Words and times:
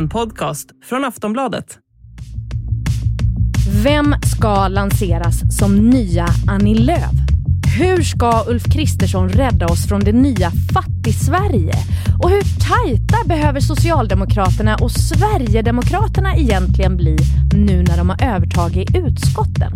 En 0.00 0.08
podcast 0.08 0.66
från 0.84 1.04
Aftonbladet. 1.04 1.78
Vem 3.82 4.14
ska 4.22 4.68
lanseras 4.68 5.58
som 5.58 5.90
nya 5.90 6.26
Annie 6.48 6.74
Lööf? 6.74 7.12
Hur 7.78 8.02
ska 8.02 8.44
Ulf 8.48 8.64
Kristersson 8.72 9.28
rädda 9.28 9.66
oss 9.66 9.88
från 9.88 10.00
det 10.00 10.12
nya 10.12 10.50
fattig-Sverige? 10.74 11.74
Och 12.22 12.30
hur 12.30 12.42
tajta 12.68 13.16
behöver 13.26 13.60
Socialdemokraterna 13.60 14.76
och 14.76 14.90
Sverigedemokraterna 14.90 16.36
egentligen 16.36 16.96
bli 16.96 17.16
nu 17.54 17.82
när 17.82 17.96
de 17.96 18.08
har 18.08 18.22
övertagit 18.22 18.96
utskotten? 18.96 19.72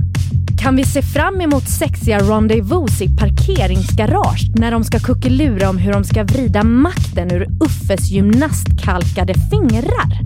Kan 0.65 0.77
vi 0.77 0.85
se 0.85 1.03
fram 1.03 1.41
emot 1.41 1.69
sexiga 1.69 2.19
rendezvous 2.19 3.03
i 3.03 3.17
parkeringsgarage 3.17 4.51
när 4.57 4.71
de 4.71 4.85
ska 4.85 4.99
kuckelura 4.99 5.69
om 5.69 5.79
hur 5.79 5.93
de 5.93 6.05
ska 6.05 6.25
vrida 6.25 6.63
makten 6.63 7.33
ur 7.33 7.49
Uffes 7.65 8.11
gymnastkalkade 8.11 9.35
fingrar? 9.51 10.19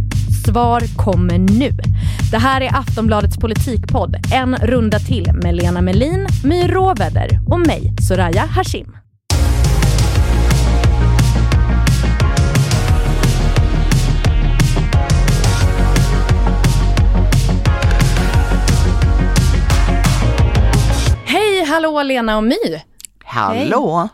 Svar 0.46 0.96
kommer 0.96 1.38
nu. 1.38 1.70
Det 2.30 2.38
här 2.38 2.60
är 2.60 2.78
Aftonbladets 2.78 3.36
politikpodd 3.36 4.16
En 4.34 4.56
runda 4.56 4.98
till 4.98 5.30
med 5.32 5.54
Lena 5.56 5.80
Melin, 5.80 6.26
My 6.44 6.66
Råväder 6.66 7.40
och 7.46 7.60
mig, 7.60 7.94
Soraya 8.08 8.46
Hashim. 8.46 9.07
Hallå 21.68 22.02
Lena 22.02 22.36
och 22.36 22.44
My! 22.44 22.80
Hallå! 23.24 24.08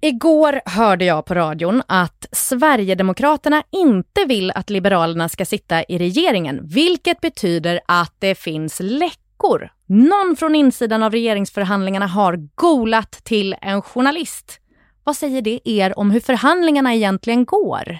Igår 0.00 0.60
hörde 0.64 1.04
jag 1.04 1.24
på 1.24 1.34
radion 1.34 1.82
att 1.86 2.26
Sverigedemokraterna 2.32 3.62
inte 3.70 4.24
vill 4.24 4.50
att 4.50 4.70
Liberalerna 4.70 5.28
ska 5.28 5.44
sitta 5.44 5.82
i 5.82 5.98
regeringen, 5.98 6.60
vilket 6.62 7.20
betyder 7.20 7.80
att 7.86 8.14
det 8.18 8.34
finns 8.34 8.80
läckor. 8.80 9.70
Någon 9.86 10.36
från 10.38 10.54
insidan 10.54 11.02
av 11.02 11.12
regeringsförhandlingarna 11.12 12.06
har 12.06 12.48
golat 12.54 13.10
till 13.10 13.56
en 13.62 13.82
journalist. 13.82 14.60
Vad 15.04 15.16
säger 15.16 15.42
det 15.42 15.60
er 15.64 15.98
om 15.98 16.10
hur 16.10 16.20
förhandlingarna 16.20 16.94
egentligen 16.94 17.44
går? 17.44 17.98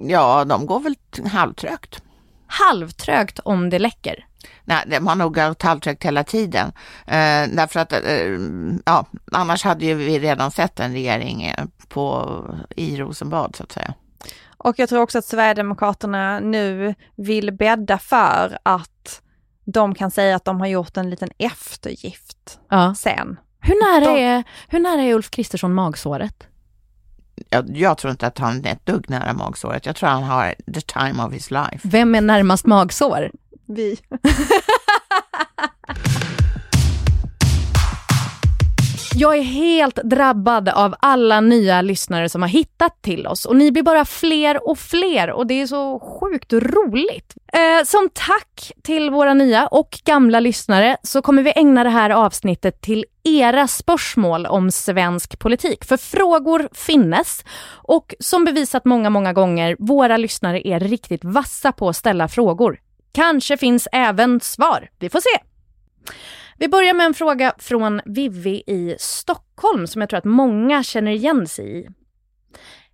Ja, 0.00 0.44
de 0.44 0.66
går 0.66 0.80
väl 0.80 0.94
halvtrögt. 1.32 2.02
Halvtrögt 2.46 3.38
om 3.38 3.70
det 3.70 3.78
läcker. 3.78 4.26
Nej, 4.64 4.84
de 4.86 5.06
har 5.06 5.14
nog 5.16 5.38
halvtrögt 5.62 6.04
hela 6.04 6.24
tiden. 6.24 6.72
Eh, 7.06 7.48
därför 7.52 7.80
att, 7.80 7.92
eh, 7.92 8.00
ja, 8.84 9.06
annars 9.32 9.64
hade 9.64 9.84
ju 9.84 9.94
vi 9.94 10.18
redan 10.18 10.50
sett 10.50 10.80
en 10.80 10.92
regering 10.92 11.42
eh, 11.42 11.64
på, 11.88 12.34
i 12.76 12.96
Rosenbad 12.96 13.56
så 13.56 13.62
att 13.62 13.72
säga. 13.72 13.94
Och 14.58 14.78
jag 14.78 14.88
tror 14.88 15.00
också 15.00 15.18
att 15.18 15.24
Sverigedemokraterna 15.24 16.40
nu 16.40 16.94
vill 17.16 17.52
bädda 17.52 17.98
för 17.98 18.58
att 18.62 19.22
de 19.64 19.94
kan 19.94 20.10
säga 20.10 20.36
att 20.36 20.44
de 20.44 20.60
har 20.60 20.66
gjort 20.66 20.96
en 20.96 21.10
liten 21.10 21.30
eftergift 21.38 22.58
Ja. 22.70 22.94
sen. 22.94 23.36
Hur 23.60 24.00
nära, 24.00 24.12
De- 24.14 24.24
är, 24.24 24.44
hur 24.68 24.80
nära 24.80 25.02
är 25.02 25.14
Ulf 25.14 25.30
Kristersson 25.30 25.74
magsåret? 25.74 26.46
Jag, 27.50 27.76
jag 27.76 27.98
tror 27.98 28.10
inte 28.10 28.26
att 28.26 28.38
han 28.38 28.64
är 28.64 28.72
ett 28.72 28.86
dugg 28.86 29.10
nära 29.10 29.32
magsåret. 29.32 29.86
Jag 29.86 29.96
tror 29.96 30.08
han 30.08 30.22
har 30.22 30.54
the 30.74 30.80
time 30.80 31.22
of 31.24 31.32
his 31.32 31.50
life. 31.50 31.78
Vem 31.82 32.14
är 32.14 32.20
närmast 32.20 32.66
magsår? 32.66 33.30
Vi. 33.72 33.98
Jag 39.14 39.38
är 39.38 39.42
helt 39.42 39.94
drabbad 39.94 40.68
av 40.68 40.94
alla 41.00 41.40
nya 41.40 41.82
lyssnare 41.82 42.28
som 42.28 42.42
har 42.42 42.48
hittat 42.48 43.02
till 43.02 43.26
oss 43.26 43.44
och 43.44 43.56
ni 43.56 43.72
blir 43.72 43.82
bara 43.82 44.04
fler 44.04 44.68
och 44.68 44.78
fler 44.78 45.30
och 45.30 45.46
det 45.46 45.62
är 45.62 45.66
så 45.66 46.00
sjukt 46.00 46.52
roligt. 46.52 47.34
Eh, 47.52 47.84
som 47.84 48.08
tack 48.12 48.72
till 48.82 49.10
våra 49.10 49.34
nya 49.34 49.66
och 49.66 49.98
gamla 50.04 50.40
lyssnare 50.40 50.96
så 51.02 51.22
kommer 51.22 51.42
vi 51.42 51.52
ägna 51.56 51.84
det 51.84 51.90
här 51.90 52.10
avsnittet 52.10 52.80
till 52.80 53.04
era 53.24 53.68
spörsmål 53.68 54.46
om 54.46 54.70
svensk 54.70 55.38
politik. 55.38 55.84
För 55.84 55.96
frågor 55.96 56.68
finnes 56.72 57.44
och 57.72 58.14
som 58.18 58.44
bevisat 58.44 58.84
många, 58.84 59.10
många 59.10 59.32
gånger, 59.32 59.76
våra 59.78 60.16
lyssnare 60.16 60.68
är 60.68 60.80
riktigt 60.80 61.24
vassa 61.24 61.72
på 61.72 61.88
att 61.88 61.96
ställa 61.96 62.28
frågor. 62.28 62.78
Kanske 63.12 63.56
finns 63.56 63.88
även 63.92 64.40
svar. 64.40 64.90
Vi 64.98 65.10
får 65.10 65.20
se. 65.20 65.44
Vi 66.58 66.68
börjar 66.68 66.94
med 66.94 67.06
en 67.06 67.14
fråga 67.14 67.54
från 67.58 68.00
Vivi 68.04 68.62
i 68.66 68.96
Stockholm 68.98 69.86
som 69.86 70.00
jag 70.00 70.08
tror 70.08 70.18
att 70.18 70.24
många 70.24 70.82
känner 70.82 71.12
igen 71.12 71.46
sig 71.46 71.78
i. 71.80 71.88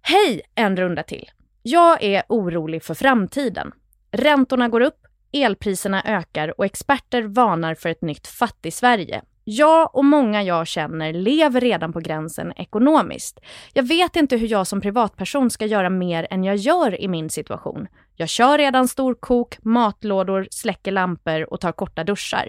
Hej, 0.03 0.41
en 0.55 0.77
runda 0.77 1.03
till. 1.03 1.31
Jag 1.63 2.03
är 2.03 2.23
orolig 2.29 2.83
för 2.83 2.95
framtiden. 2.95 3.73
Räntorna 4.11 4.69
går 4.69 4.81
upp, 4.81 5.07
elpriserna 5.33 6.03
ökar 6.03 6.59
och 6.59 6.65
experter 6.65 7.23
varnar 7.23 7.75
för 7.75 7.89
ett 7.89 8.03
nytt 8.03 8.27
fattig-Sverige. 8.27 9.23
Jag 9.51 9.95
och 9.95 10.05
många 10.05 10.43
jag 10.43 10.67
känner 10.67 11.13
lever 11.13 11.61
redan 11.61 11.93
på 11.93 12.01
gränsen 12.01 12.53
ekonomiskt. 12.57 13.41
Jag 13.73 13.83
vet 13.83 14.17
inte 14.17 14.37
hur 14.37 14.49
jag 14.49 14.67
som 14.67 14.81
privatperson 14.81 15.51
ska 15.51 15.67
göra 15.67 15.91
mer 15.91 16.27
än 16.31 16.45
jag 16.45 16.57
gör 16.57 17.01
i 17.01 17.09
min 17.09 17.31
situation. 17.31 17.87
Jag 18.17 18.29
kör 18.29 18.59
redan 18.59 18.89
storkok, 18.89 19.59
matlådor, 19.63 20.49
släcker 20.51 20.93
lampor 20.93 21.53
och 21.53 21.61
tar 21.61 21.73
korta 21.73 22.05
duschar. 22.05 22.49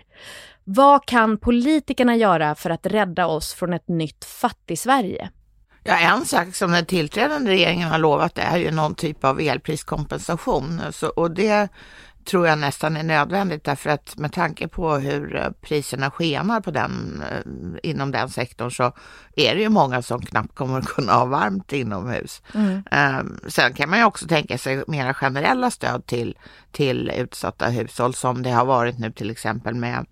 Vad 0.64 1.06
kan 1.06 1.38
politikerna 1.38 2.16
göra 2.16 2.56
för 2.56 2.70
att 2.70 2.86
rädda 2.86 3.28
oss 3.28 3.54
från 3.54 3.74
ett 3.74 3.88
nytt 3.88 4.26
fattig-Sverige? 4.26 5.30
Ja, 5.84 5.98
en 5.98 6.26
sak 6.26 6.56
som 6.56 6.72
den 6.72 6.86
tillträdande 6.86 7.52
regeringen 7.52 7.90
har 7.90 7.98
lovat 8.00 8.38
är 8.38 8.58
ju 8.58 8.72
någon 8.72 8.96
typ 8.96 9.24
av 9.24 9.40
elpriskompensation. 9.40 10.82
Så, 10.92 11.08
och 11.08 11.32
det 11.32 11.70
tror 12.30 12.48
jag 12.48 12.58
nästan 12.60 12.98
är 12.98 13.04
nödvändigt 13.04 13.64
därför 13.64 13.90
att 13.90 14.18
med 14.18 14.34
tanke 14.34 14.68
på 14.68 14.96
hur 14.96 15.36
eh, 15.36 15.50
priserna 15.62 16.12
skenar 16.12 16.62
på 16.62 16.72
den, 16.72 17.24
eh, 17.32 17.90
inom 17.90 18.12
den 18.12 18.30
sektorn 18.30 18.72
så 18.72 18.92
är 19.36 19.56
det 19.56 19.62
ju 19.62 19.70
många 19.70 20.02
som 20.02 20.22
knappt 20.22 20.56
kommer 20.56 20.78
att 20.80 20.86
kunna 20.88 21.14
ha 21.14 21.26
varmt 21.26 21.74
inomhus. 21.74 22.42
Eh, 22.92 23.20
Sen 23.48 23.74
kan 23.74 23.90
man 23.90 24.00
ju 24.00 24.06
också 24.06 24.28
tänka 24.28 24.58
sig 24.58 24.84
mera 24.88 25.14
generella 25.14 25.72
stöd 25.72 26.06
till, 26.06 26.38
till 26.72 27.10
utsatta 27.18 27.68
hushåll 27.68 28.14
som 28.14 28.44
det 28.44 28.52
har 28.52 28.66
varit 28.66 29.00
nu 29.00 29.12
till 29.12 29.30
exempel 29.32 29.76
med 29.76 30.06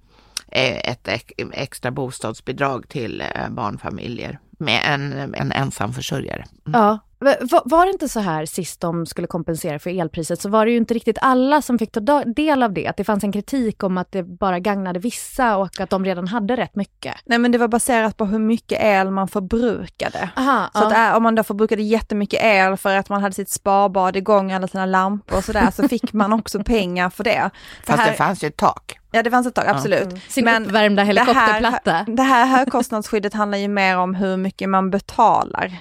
eh, 0.52 0.78
ett 0.92 1.08
ex- 1.08 1.34
extra 1.54 1.92
bostadsbidrag 1.92 2.90
till 2.90 3.24
barnfamiljer 3.50 4.40
med 4.60 4.82
en, 4.86 5.36
en 5.36 5.52
ensam 5.52 5.94
försörjare. 5.94 6.46
Ja. 6.66 7.00
Va- 7.20 7.62
Var 7.66 7.86
det 7.86 7.92
inte 7.92 8.10
så 8.10 8.20
här 8.20 8.46
sist 8.46 8.82
de 8.82 9.06
skulle 9.06 9.28
kompensera 9.28 9.80
för 9.80 10.00
elpriset 10.00 10.42
så 10.42 10.50
var 10.50 10.66
det 10.66 10.72
ju 10.72 10.78
inte 10.78 10.94
riktigt 10.94 11.18
alla 11.22 11.62
som 11.62 11.80
fick 11.80 11.92
ta 11.92 12.24
del 12.26 12.64
av 12.64 12.74
det. 12.74 12.88
Att 12.88 12.98
det 12.98 13.04
fanns 13.04 13.24
en 13.24 13.32
kritik 13.32 13.84
om 13.84 13.98
att 13.98 14.12
det 14.12 14.24
bara 14.24 14.60
gagnade 14.60 15.00
vissa 15.00 15.58
och 15.58 15.80
att 15.80 15.90
de 15.90 16.06
redan 16.06 16.28
hade 16.28 16.56
rätt 16.56 16.76
mycket. 16.76 17.16
Nej 17.26 17.38
men 17.38 17.52
det 17.52 17.58
var 17.58 17.68
baserat 17.68 18.18
på 18.18 18.26
hur 18.26 18.40
mycket 18.40 18.80
el 18.82 19.12
man 19.12 19.28
förbrukade. 19.28 20.30
Aha, 20.36 20.70
Så 20.74 20.84
att 20.88 20.94
äh, 21.12 21.18
om 21.18 21.24
man 21.24 21.36
då 21.36 21.44
förbrukade 21.44 21.82
jättemycket 21.82 22.40
el 22.44 22.78
för 22.78 22.96
att 22.96 23.10
man 23.10 23.22
hade 23.22 23.36
sitt 23.36 23.50
sparbad 23.50 24.16
igång, 24.16 24.52
alla 24.52 24.68
sina 24.68 24.86
lampor 24.86 25.38
och 25.38 25.44
sådär, 25.44 25.72
så 25.72 25.88
fick 25.88 26.14
man 26.14 26.34
också 26.34 26.64
pengar 26.64 27.10
för 27.10 27.24
det. 27.24 27.50
Fast 27.86 28.00
här- 28.00 28.12
det 28.12 28.18
fanns 28.18 28.44
ju 28.44 28.48
ett 28.48 28.58
tak. 28.58 29.00
Ja 29.12 29.24
det 29.24 29.32
fanns 29.32 29.48
ett 29.48 29.56
tag, 29.56 29.68
absolut. 29.68 30.22
Sin 30.30 30.48
uppvärmda 30.48 31.04
helikopterplatta. 31.04 31.92
Det 31.92 31.92
här, 31.92 32.06
det 32.16 32.24
här 32.24 32.46
högkostnadsskyddet 32.46 33.34
handlar 33.34 33.58
ju 33.58 33.68
mer 33.68 33.98
om 33.98 34.16
hur 34.16 34.38
mycket 34.38 34.70
man 34.70 34.90
betalar. 34.90 35.78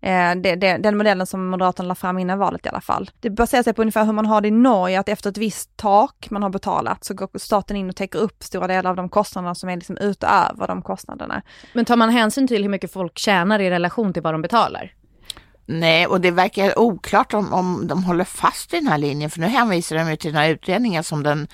Eh, 0.00 0.34
det, 0.34 0.56
det, 0.56 0.76
den 0.76 0.96
modellen 0.96 1.26
som 1.26 1.46
Moderaterna 1.46 1.88
la 1.88 1.94
fram 1.94 2.18
innan 2.18 2.38
valet 2.38 2.66
i 2.66 2.68
alla 2.68 2.80
fall. 2.80 3.10
Det 3.20 3.30
baserar 3.30 3.62
sig 3.62 3.72
på 3.72 3.82
ungefär 3.82 4.04
hur 4.04 4.12
man 4.12 4.26
har 4.26 4.40
det 4.40 4.48
i 4.48 4.50
Norge, 4.50 5.00
att 5.00 5.08
efter 5.08 5.30
ett 5.30 5.38
visst 5.38 5.76
tak 5.76 6.30
man 6.30 6.42
har 6.42 6.50
betalat 6.50 7.04
så 7.04 7.14
går 7.14 7.38
staten 7.38 7.76
in 7.76 7.88
och 7.88 7.96
täcker 7.96 8.18
upp 8.18 8.42
stora 8.42 8.66
delar 8.66 8.90
av 8.90 8.96
de 8.96 9.08
kostnaderna 9.08 9.54
som 9.54 9.68
är 9.68 9.76
liksom 9.76 9.96
utöver 9.96 10.66
de 10.66 10.82
kostnaderna. 10.82 11.42
Men 11.72 11.84
tar 11.84 11.96
man 11.96 12.10
hänsyn 12.10 12.48
till 12.48 12.62
hur 12.62 12.70
mycket 12.70 12.92
folk 12.92 13.18
tjänar 13.18 13.58
i 13.58 13.70
relation 13.70 14.12
till 14.12 14.22
vad 14.22 14.34
de 14.34 14.42
betalar? 14.42 14.92
Nej, 15.70 16.06
och 16.06 16.20
det 16.20 16.30
verkar 16.30 16.78
oklart 16.78 17.34
om, 17.34 17.52
om 17.52 17.86
de 17.86 18.04
håller 18.04 18.24
fast 18.24 18.74
i 18.74 18.76
den 18.76 18.86
här 18.86 18.98
linjen, 18.98 19.30
för 19.30 19.40
nu 19.40 19.46
hänvisar 19.46 19.96
de 19.96 20.10
ju 20.10 20.16
till 20.16 20.32
den 20.32 20.42
här 20.42 20.50
utredningen 20.50 21.04
som 21.04 21.22
den 21.22 21.48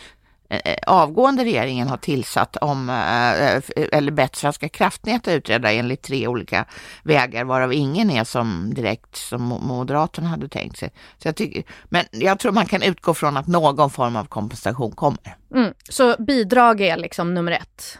avgående 0.87 1.44
regeringen 1.44 1.88
har 1.88 1.96
tillsatt 1.96 2.56
om, 2.56 2.91
eh, 2.91 3.62
eller 3.93 4.12
bett 4.12 4.37
Svenska 4.37 4.69
kraftnät 4.69 5.29
att 5.29 5.35
utreda 5.35 5.73
enligt 5.73 6.02
tre 6.02 6.29
olika 6.29 6.64
vägar, 7.02 7.44
varav 7.44 7.73
ingen 7.73 8.11
är 8.11 8.25
som 8.25 8.75
direkt 8.75 9.17
som 9.17 9.52
Mo- 9.52 9.67
Moderaterna 9.67 10.29
hade 10.29 10.49
tänkt 10.49 10.79
sig. 10.79 10.91
Så 11.19 11.29
jag 11.29 11.37
tycker, 11.37 11.62
men 11.85 12.05
jag 12.11 12.38
tror 12.38 12.52
man 12.52 12.67
kan 12.67 12.82
utgå 12.82 13.14
från 13.14 13.37
att 13.37 13.46
någon 13.46 13.91
form 13.91 14.17
av 14.17 14.25
kompensation 14.25 14.93
kommer. 14.93 15.37
Mm. 15.55 15.75
Så 15.88 16.17
bidrag 16.19 16.81
är 16.81 16.97
liksom 16.97 17.35
nummer 17.35 17.52
ett. 17.52 17.99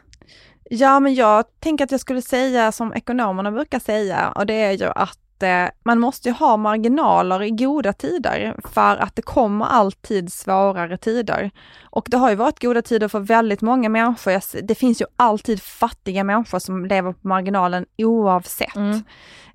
Ja 0.71 1.01
men 1.01 1.15
jag 1.15 1.45
tänker 1.61 1.85
att 1.85 1.91
jag 1.91 2.01
skulle 2.01 2.23
säga 2.23 2.73
som 2.73 2.95
ekonomerna 2.95 3.51
brukar 3.51 3.79
säga 3.79 4.29
och 4.29 4.47
det 4.47 4.55
är 4.55 4.73
ju 4.73 4.85
att 4.85 5.19
måste, 5.45 5.73
man 5.85 6.01
måste 6.01 6.31
ha 6.31 6.57
marginaler 6.57 7.43
i 7.43 7.51
goda 7.51 7.93
tider 7.93 8.57
för 8.75 8.97
att 8.97 9.17
det 9.17 9.23
kommer 9.23 9.67
alltid 9.67 10.33
svårare 10.33 10.97
tider. 10.97 11.51
Och 11.83 12.07
det 12.11 12.17
har 12.17 12.31
ju 12.31 12.37
varit 12.37 12.63
goda 12.63 12.83
tider 12.83 13.09
för 13.09 13.21
väldigt 13.21 13.63
många 13.63 13.89
människor. 13.89 14.63
Det 14.63 14.75
finns 14.75 15.01
ju 15.01 15.07
alltid 15.17 15.63
fattiga 15.63 16.25
människor 16.25 16.59
som 16.59 16.87
lever 16.87 17.13
på 17.13 17.29
marginalen 17.29 17.87
oavsett. 17.99 18.77
Mm. 18.77 19.03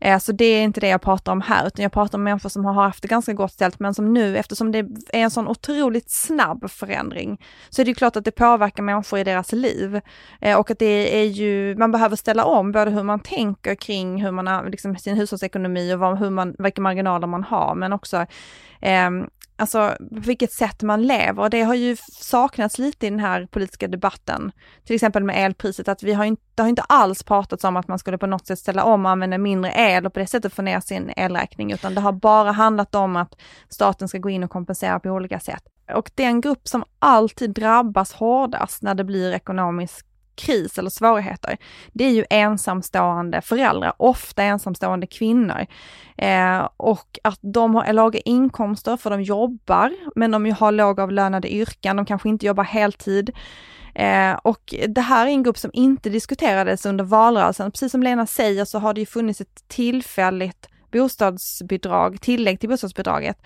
Eh, 0.01 0.19
så 0.19 0.31
det 0.31 0.45
är 0.45 0.63
inte 0.63 0.79
det 0.79 0.87
jag 0.87 1.01
pratar 1.01 1.31
om 1.31 1.41
här, 1.41 1.67
utan 1.67 1.83
jag 1.83 1.91
pratar 1.91 2.17
om 2.17 2.23
människor 2.23 2.49
som 2.49 2.65
har 2.65 2.73
haft 2.73 3.01
det 3.01 3.07
ganska 3.07 3.33
gott 3.33 3.51
ställt, 3.51 3.79
men 3.79 3.93
som 3.93 4.13
nu, 4.13 4.37
eftersom 4.37 4.71
det 4.71 4.79
är 5.09 5.19
en 5.19 5.31
sån 5.31 5.47
otroligt 5.47 6.09
snabb 6.09 6.71
förändring, 6.71 7.41
så 7.69 7.81
är 7.81 7.85
det 7.85 7.93
klart 7.93 8.15
att 8.15 8.25
det 8.25 8.31
påverkar 8.31 8.83
människor 8.83 9.19
i 9.19 9.23
deras 9.23 9.51
liv. 9.51 10.01
Eh, 10.41 10.59
och 10.59 10.71
att 10.71 10.79
det 10.79 11.19
är 11.21 11.25
ju, 11.25 11.75
man 11.75 11.91
behöver 11.91 12.15
ställa 12.15 12.45
om 12.45 12.71
både 12.71 12.91
hur 12.91 13.03
man 13.03 13.19
tänker 13.19 13.75
kring 13.75 14.23
hur 14.23 14.31
man 14.31 14.65
liksom, 14.71 14.95
sin 14.95 15.15
hushållsekonomi 15.15 15.78
och 15.93 15.99
vad, 15.99 16.19
hur 16.19 16.29
man, 16.29 16.55
vilka 16.59 16.81
marginaler 16.81 17.27
man 17.27 17.43
har, 17.43 17.75
men 17.75 17.93
också 17.93 18.25
eh, 18.81 19.09
alltså 19.59 19.95
på 19.99 20.19
vilket 20.19 20.51
sätt 20.51 20.81
man 20.81 21.01
lever. 21.01 21.43
Och 21.43 21.49
det 21.49 21.61
har 21.61 21.75
ju 21.75 21.95
saknats 22.11 22.77
lite 22.77 23.07
i 23.07 23.09
den 23.09 23.19
här 23.19 23.47
politiska 23.51 23.87
debatten. 23.87 24.51
Till 24.85 24.95
exempel 24.95 25.23
med 25.23 25.45
elpriset, 25.45 25.87
att 25.87 26.03
vi 26.03 26.13
har 26.13 26.25
inte, 26.25 26.43
det 26.55 26.61
har 26.61 26.69
inte 26.69 26.81
alls 26.81 27.23
pratats 27.23 27.63
om 27.63 27.77
att 27.77 27.87
man 27.87 27.99
skulle 27.99 28.17
på 28.17 28.27
något 28.27 28.47
sätt 28.47 28.59
ställa 28.59 28.83
om 28.83 29.05
och 29.05 29.11
använda 29.11 29.37
mindre 29.37 29.73
el 29.75 30.05
och 30.05 30.13
på 30.13 30.19
det 30.19 30.27
sättet 30.27 30.53
få 30.53 30.61
ner 30.61 30.79
sin 30.79 31.11
elräkning, 31.15 31.71
utan 31.71 31.95
det 31.95 32.01
har 32.01 32.11
bara 32.11 32.51
handlat 32.51 32.95
om 32.95 33.15
att 33.15 33.35
staten 33.69 34.07
ska 34.07 34.17
gå 34.17 34.29
in 34.29 34.43
och 34.43 34.51
kompensera 34.51 34.99
på 34.99 35.09
olika 35.09 35.39
sätt. 35.39 35.63
Och 35.93 36.11
den 36.15 36.41
grupp 36.41 36.67
som 36.67 36.83
alltid 36.99 37.49
drabbas 37.49 38.13
hårdast 38.13 38.81
när 38.81 38.95
det 38.95 39.03
blir 39.03 39.31
ekonomisk 39.33 40.05
kris 40.39 40.77
eller 40.77 40.89
svårigheter, 40.89 41.57
det 41.93 42.03
är 42.03 42.11
ju 42.11 42.25
ensamstående 42.29 43.41
föräldrar, 43.41 43.93
ofta 43.97 44.43
ensamstående 44.43 45.07
kvinnor. 45.07 45.65
Eh, 46.17 46.69
och 46.77 47.19
att 47.23 47.39
de 47.41 47.75
har 47.75 47.93
låga 47.93 48.19
inkomster 48.19 48.97
för 48.97 49.09
de 49.09 49.21
jobbar, 49.21 49.93
men 50.15 50.31
de 50.31 50.51
har 50.51 50.71
lågavlönade 50.71 51.53
yrken, 51.53 51.95
de 51.95 52.05
kanske 52.05 52.29
inte 52.29 52.45
jobbar 52.45 52.63
heltid. 52.63 53.31
Eh, 53.95 54.33
och 54.33 54.73
det 54.87 55.01
här 55.01 55.25
är 55.25 55.29
en 55.29 55.43
grupp 55.43 55.57
som 55.57 55.71
inte 55.73 56.09
diskuterades 56.09 56.85
under 56.85 57.03
valrörelsen. 57.03 57.71
Precis 57.71 57.91
som 57.91 58.03
Lena 58.03 58.25
säger 58.25 58.65
så 58.65 58.79
har 58.79 58.93
det 58.93 58.99
ju 58.99 59.05
funnits 59.05 59.41
ett 59.41 59.67
tillfälligt 59.67 60.69
bostadsbidrag, 60.91 62.21
tillägg 62.21 62.59
till 62.59 62.69
bostadsbidraget, 62.69 63.37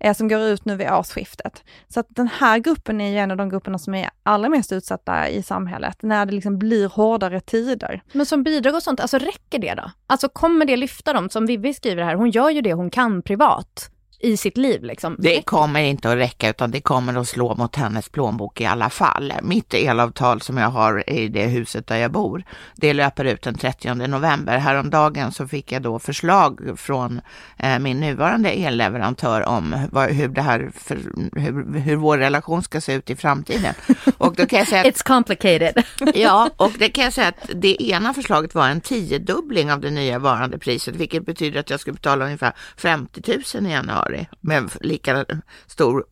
eh, 0.00 0.14
som 0.14 0.28
går 0.28 0.40
ut 0.40 0.64
nu 0.64 0.76
vid 0.76 0.90
årsskiftet. 0.90 1.64
Så 1.88 2.00
att 2.00 2.06
den 2.08 2.28
här 2.28 2.58
gruppen 2.58 3.00
är 3.00 3.10
ju 3.10 3.18
en 3.18 3.30
av 3.30 3.36
de 3.36 3.48
grupperna 3.48 3.78
som 3.78 3.94
är 3.94 4.10
allra 4.22 4.48
mest 4.48 4.72
utsatta 4.72 5.28
i 5.28 5.42
samhället, 5.42 6.02
när 6.02 6.26
det 6.26 6.32
liksom 6.32 6.58
blir 6.58 6.88
hårdare 6.88 7.40
tider. 7.40 8.02
Men 8.12 8.26
som 8.26 8.42
bidrag 8.42 8.74
och 8.74 8.82
sånt, 8.82 9.00
alltså 9.00 9.18
räcker 9.18 9.58
det 9.58 9.74
då? 9.74 9.90
Alltså 10.06 10.28
kommer 10.28 10.64
det 10.64 10.76
lyfta 10.76 11.12
dem? 11.12 11.30
Som 11.30 11.46
Vivi 11.46 11.74
skriver 11.74 12.02
här, 12.02 12.14
hon 12.14 12.30
gör 12.30 12.50
ju 12.50 12.60
det 12.60 12.72
hon 12.72 12.90
kan 12.90 13.22
privat 13.22 13.90
i 14.18 14.36
sitt 14.36 14.56
liv. 14.56 14.84
Liksom. 14.84 15.16
Det 15.18 15.42
kommer 15.42 15.80
inte 15.80 16.10
att 16.10 16.18
räcka 16.18 16.50
utan 16.50 16.70
det 16.70 16.80
kommer 16.80 17.20
att 17.20 17.28
slå 17.28 17.54
mot 17.54 17.76
hennes 17.76 18.08
plånbok 18.08 18.60
i 18.60 18.66
alla 18.66 18.90
fall. 18.90 19.32
Mitt 19.42 19.74
elavtal 19.74 20.40
som 20.40 20.56
jag 20.56 20.68
har 20.68 21.10
i 21.10 21.28
det 21.28 21.46
huset 21.46 21.86
där 21.86 21.96
jag 21.96 22.12
bor, 22.12 22.42
det 22.74 22.92
löper 22.92 23.24
ut 23.24 23.42
den 23.42 23.58
30 23.58 23.94
november. 23.94 24.58
Häromdagen 24.58 25.32
så 25.32 25.48
fick 25.48 25.72
jag 25.72 25.82
då 25.82 25.98
förslag 25.98 26.60
från 26.76 27.20
eh, 27.58 27.78
min 27.78 28.00
nuvarande 28.00 28.50
elleverantör 28.50 29.48
om 29.48 29.88
vad, 29.92 30.10
hur, 30.10 30.28
det 30.28 30.42
här, 30.42 30.70
för, 30.74 30.98
hur, 31.40 31.78
hur 31.78 31.96
vår 31.96 32.18
relation 32.18 32.62
ska 32.62 32.80
se 32.80 32.92
ut 32.92 33.10
i 33.10 33.16
framtiden. 33.16 33.74
Och 34.18 34.34
då 34.34 34.46
kan 34.46 34.58
jag 34.58 34.68
säga 34.68 34.80
att, 34.80 34.86
It's 34.86 35.06
complicated. 35.06 35.84
ja, 36.14 36.50
och 36.56 36.72
det 36.78 36.88
kan 36.88 37.04
jag 37.04 37.12
säga 37.12 37.28
att 37.28 37.50
det 37.54 37.82
ena 37.82 38.14
förslaget 38.14 38.54
var 38.54 38.68
en 38.68 38.80
tiodubbling 38.80 39.72
av 39.72 39.80
det 39.80 39.90
nya 39.90 40.18
varandepriset, 40.18 40.96
vilket 40.96 41.26
betyder 41.26 41.60
att 41.60 41.70
jag 41.70 41.80
skulle 41.80 41.94
betala 41.94 42.24
ungefär 42.24 42.52
50 42.76 43.22
000 43.54 43.66
i 43.66 43.70
januari 43.70 44.05
januari 44.06 44.28
med 44.40 44.70
lika 44.80 45.24
stor, 45.66 46.04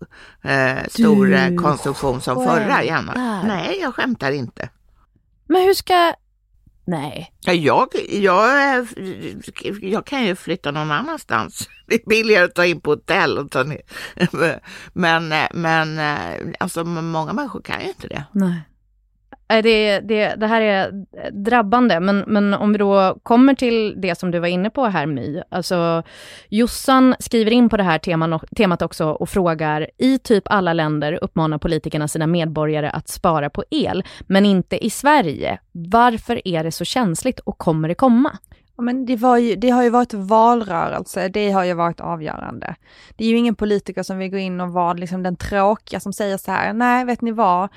eh, 0.43 0.85
stor 0.88 1.26
du 1.26 1.35
eh, 1.35 1.55
konstruktion 1.55 2.20
som 2.20 2.44
förra 2.44 2.85
januari. 2.85 3.46
Nej, 3.46 3.79
jag 3.81 3.94
skämtar 3.94 4.32
inte. 4.32 4.69
Men 5.46 5.62
hur 5.62 5.75
ska... 5.75 6.14
Nej. 6.87 7.32
Jag, 7.41 7.88
jag, 8.08 8.87
jag 9.81 10.06
kan 10.06 10.25
ju 10.25 10.37
flytta 10.37 10.70
någon 10.70 10.91
annanstans. 10.91 11.69
Det 11.87 11.94
är 11.94 12.08
billigare 12.08 12.44
att 12.44 12.55
ta 12.55 12.67
in 12.67 12.81
på 12.81 12.91
hotell. 12.91 13.38
Och 13.38 13.50
ta 13.50 13.62
ner. 13.62 13.81
Men, 14.93 15.35
men 15.52 15.99
eh, 15.99 16.55
alltså, 16.61 16.85
många 16.85 17.32
människor 17.32 17.61
kan 17.62 17.81
ju 17.81 17.88
inte 17.88 18.08
det. 18.08 18.25
Nej. 18.32 18.61
Det, 19.46 20.00
det, 20.00 20.35
det 20.35 20.46
här 20.46 20.61
är 20.61 21.05
drabbande, 21.32 22.00
men, 22.00 22.25
men 22.26 22.55
om 22.55 22.73
vi 22.73 22.79
då 22.79 23.19
kommer 23.23 23.55
till 23.55 24.00
det 24.00 24.19
som 24.19 24.31
du 24.31 24.38
var 24.38 24.49
inne 24.49 24.70
på 24.70 24.85
här 24.85 25.06
My, 25.06 25.43
alltså 25.49 26.02
Jossan 26.49 27.14
skriver 27.19 27.50
in 27.50 27.69
på 27.69 27.76
det 27.76 27.82
här 27.82 27.99
teman, 27.99 28.41
temat 28.56 28.82
också 28.82 29.06
och 29.06 29.29
frågar, 29.29 29.91
i 29.99 30.19
typ 30.19 30.44
alla 30.46 30.73
länder 30.73 31.19
uppmanar 31.23 31.58
politikerna 31.58 32.08
sina 32.08 32.26
medborgare 32.26 32.88
att 32.88 33.08
spara 33.08 33.50
på 33.50 33.64
el, 33.70 34.05
men 34.26 34.46
inte 34.46 34.85
i 34.87 34.91
Sverige. 34.91 35.58
Varför 35.73 36.49
är 36.49 36.64
det 36.64 36.73
så 36.73 36.85
känsligt 36.85 37.40
och 37.40 37.58
kommer 37.58 37.88
det 37.88 37.94
komma? 37.94 38.38
Men 38.76 39.06
det, 39.06 39.12
ju, 39.41 39.56
det 39.56 39.71
har 39.71 39.82
ju 39.82 39.91
varit 39.91 40.15
valrörelse, 40.15 41.29
det 41.29 41.50
har 41.50 41.65
ju 41.65 41.75
varit 41.75 42.00
avgörande. 42.00 42.75
Det 43.17 43.25
är 43.25 43.29
ju 43.29 43.37
ingen 43.37 43.55
politiker 43.55 44.03
som 44.03 44.19
vill 44.19 44.31
gå 44.31 44.38
in 44.38 44.61
och 44.61 44.73
vara 44.73 44.93
liksom 44.93 45.23
den 45.23 45.37
tråkiga 45.37 46.00
som 46.00 46.12
säger 46.12 46.37
så 46.37 46.50
här, 46.50 46.73
nej 46.73 47.05
vet 47.05 47.21
ni 47.21 47.32
vad, 47.32 47.69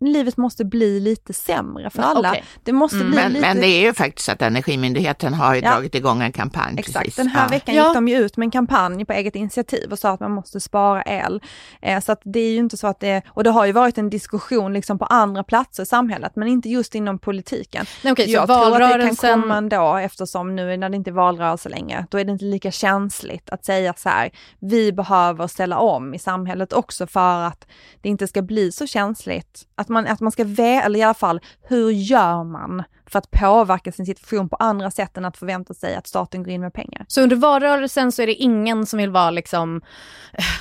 livet 0.00 0.36
måste 0.36 0.64
bli 0.64 1.00
lite 1.00 1.32
sämre 1.32 1.90
för 1.90 2.02
alla. 2.02 2.30
Okay. 2.30 2.42
Det 2.64 2.72
måste 2.72 2.96
mm, 2.96 3.10
bli 3.10 3.20
men, 3.20 3.32
lite... 3.32 3.46
men 3.46 3.56
det 3.56 3.66
är 3.66 3.80
ju 3.80 3.94
faktiskt 3.94 4.28
att 4.28 4.42
Energimyndigheten 4.42 5.34
har 5.34 5.54
ju 5.54 5.60
ja. 5.60 5.70
dragit 5.70 5.94
igång 5.94 6.22
en 6.22 6.32
kampanj. 6.32 6.74
Exakt, 6.78 6.98
precis. 6.98 7.16
den 7.16 7.28
här 7.28 7.44
ja. 7.44 7.50
veckan 7.50 7.74
gick 7.74 7.94
de 7.94 8.08
ju 8.08 8.16
ut 8.16 8.36
med 8.36 8.46
en 8.46 8.50
kampanj 8.50 9.04
på 9.04 9.12
eget 9.12 9.36
initiativ 9.36 9.92
och 9.92 9.98
sa 9.98 10.10
att 10.10 10.20
man 10.20 10.32
måste 10.32 10.60
spara 10.60 11.02
el. 11.02 11.42
Eh, 11.82 12.00
så 12.00 12.12
att 12.12 12.20
det 12.24 12.40
är 12.40 12.50
ju 12.50 12.58
inte 12.58 12.76
så 12.76 12.86
att 12.86 13.00
det, 13.00 13.22
och 13.28 13.44
det 13.44 13.50
har 13.50 13.66
ju 13.66 13.72
varit 13.72 13.98
en 13.98 14.10
diskussion 14.10 14.72
liksom 14.72 14.98
på 14.98 15.04
andra 15.04 15.44
platser 15.44 15.82
i 15.82 15.86
samhället, 15.86 16.32
men 16.36 16.48
inte 16.48 16.68
just 16.68 16.94
inom 16.94 17.18
politiken. 17.18 17.86
Nej, 18.04 18.12
okay, 18.12 18.26
Jag 18.26 18.46
tror 18.46 18.82
att 18.82 18.92
det 18.92 19.06
kan 19.06 19.16
komma 19.16 19.56
ändå 19.56 19.96
eftersom 19.96 20.45
som 20.46 20.56
nu 20.56 20.76
när 20.76 20.88
det 20.88 20.96
inte 20.96 21.10
är 21.10 21.12
valrörelse 21.12 21.68
längre, 21.68 22.06
då 22.10 22.18
är 22.18 22.24
det 22.24 22.32
inte 22.32 22.44
lika 22.44 22.70
känsligt 22.70 23.50
att 23.50 23.64
säga 23.64 23.94
så 23.96 24.08
här, 24.08 24.30
vi 24.60 24.92
behöver 24.92 25.46
ställa 25.46 25.78
om 25.78 26.14
i 26.14 26.18
samhället 26.18 26.72
också 26.72 27.06
för 27.06 27.40
att 27.40 27.66
det 28.00 28.08
inte 28.08 28.26
ska 28.26 28.42
bli 28.42 28.72
så 28.72 28.86
känsligt. 28.86 29.66
Att 29.74 29.88
man, 29.88 30.06
att 30.06 30.20
man 30.20 30.32
ska, 30.32 30.42
eller 30.42 30.98
i 30.98 31.02
alla 31.02 31.14
fall, 31.14 31.40
hur 31.62 31.90
gör 31.90 32.44
man 32.44 32.82
för 33.10 33.18
att 33.18 33.30
påverka 33.30 33.92
sin 33.92 34.06
situation 34.06 34.48
på 34.48 34.56
andra 34.56 34.90
sätt 34.90 35.16
än 35.16 35.24
att 35.24 35.36
förvänta 35.36 35.74
sig 35.74 35.96
att 35.96 36.06
staten 36.06 36.42
går 36.42 36.52
in 36.52 36.60
med 36.60 36.72
pengar. 36.72 37.04
Så 37.08 37.22
under 37.22 37.36
valrörelsen 37.36 38.12
så 38.12 38.22
är 38.22 38.26
det 38.26 38.34
ingen 38.34 38.86
som 38.86 38.98
vill 38.98 39.10
vara 39.10 39.30
liksom 39.30 39.82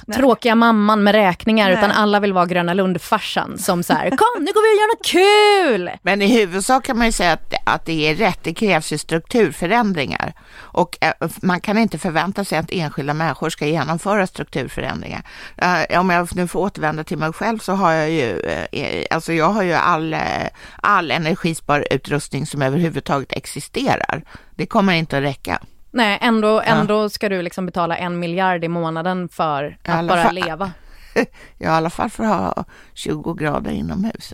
äh, 0.07 0.15
tråkiga 0.15 0.55
mamman 0.55 1.03
med 1.03 1.15
räkningar, 1.15 1.69
Nej. 1.69 1.77
utan 1.77 1.91
alla 1.91 2.19
vill 2.19 2.33
vara 2.33 2.45
Gröna 2.45 2.73
Lund-farsan 2.73 3.57
som 3.57 3.83
så 3.83 3.93
här, 3.93 4.09
kom 4.09 4.43
nu 4.43 4.51
går 4.51 4.61
vi 4.61 4.77
och 4.77 4.81
gör 4.81 4.95
något 4.95 5.05
kul! 5.05 5.99
Men 6.01 6.21
i 6.21 6.27
huvudsak 6.27 6.85
kan 6.85 6.97
man 6.97 7.05
ju 7.05 7.11
säga 7.11 7.33
att, 7.33 7.53
att 7.65 7.85
det 7.85 8.09
är 8.09 8.15
rätt, 8.15 8.39
det 8.43 8.53
krävs 8.53 8.93
ju 8.93 8.97
strukturförändringar. 8.97 10.33
Och 10.57 10.97
äh, 11.01 11.29
man 11.41 11.61
kan 11.61 11.77
inte 11.77 11.97
förvänta 11.97 12.45
sig 12.45 12.57
att 12.57 12.71
enskilda 12.71 13.13
människor 13.13 13.49
ska 13.49 13.65
genomföra 13.65 14.27
strukturförändringar. 14.27 15.23
Äh, 15.57 15.99
om 15.99 16.09
jag 16.09 16.35
nu 16.35 16.47
får 16.47 16.59
återvända 16.59 17.03
till 17.03 17.17
mig 17.17 17.33
själv 17.33 17.57
så 17.59 17.73
har 17.73 17.91
jag 17.91 18.09
ju, 18.09 18.41
alltså 19.09 19.33
jag 19.33 19.49
har 19.49 19.63
ju 19.63 19.73
all, 19.73 20.15
all 20.75 21.11
energisparutrustning 21.11 22.34
lösning 22.35 22.45
som 22.45 22.61
överhuvudtaget 22.61 23.31
existerar. 23.31 24.23
Det 24.55 24.65
kommer 24.65 24.93
inte 24.93 25.17
att 25.17 25.23
räcka. 25.23 25.59
Nej, 25.91 26.17
ändå, 26.21 26.61
ändå 26.61 27.03
ja. 27.03 27.09
ska 27.09 27.29
du 27.29 27.41
liksom 27.41 27.65
betala 27.65 27.97
en 27.97 28.19
miljard 28.19 28.63
i 28.63 28.67
månaden 28.67 29.29
för 29.29 29.77
att 29.83 30.07
bara 30.07 30.23
fall, 30.23 30.35
leva. 30.35 30.71
Ja, 31.57 31.71
i 31.71 31.75
alla 31.77 31.89
fall 31.89 32.09
för 32.09 32.23
att 32.23 32.29
ha 32.29 32.65
20 32.93 33.33
grader 33.33 33.71
inomhus. 33.71 34.33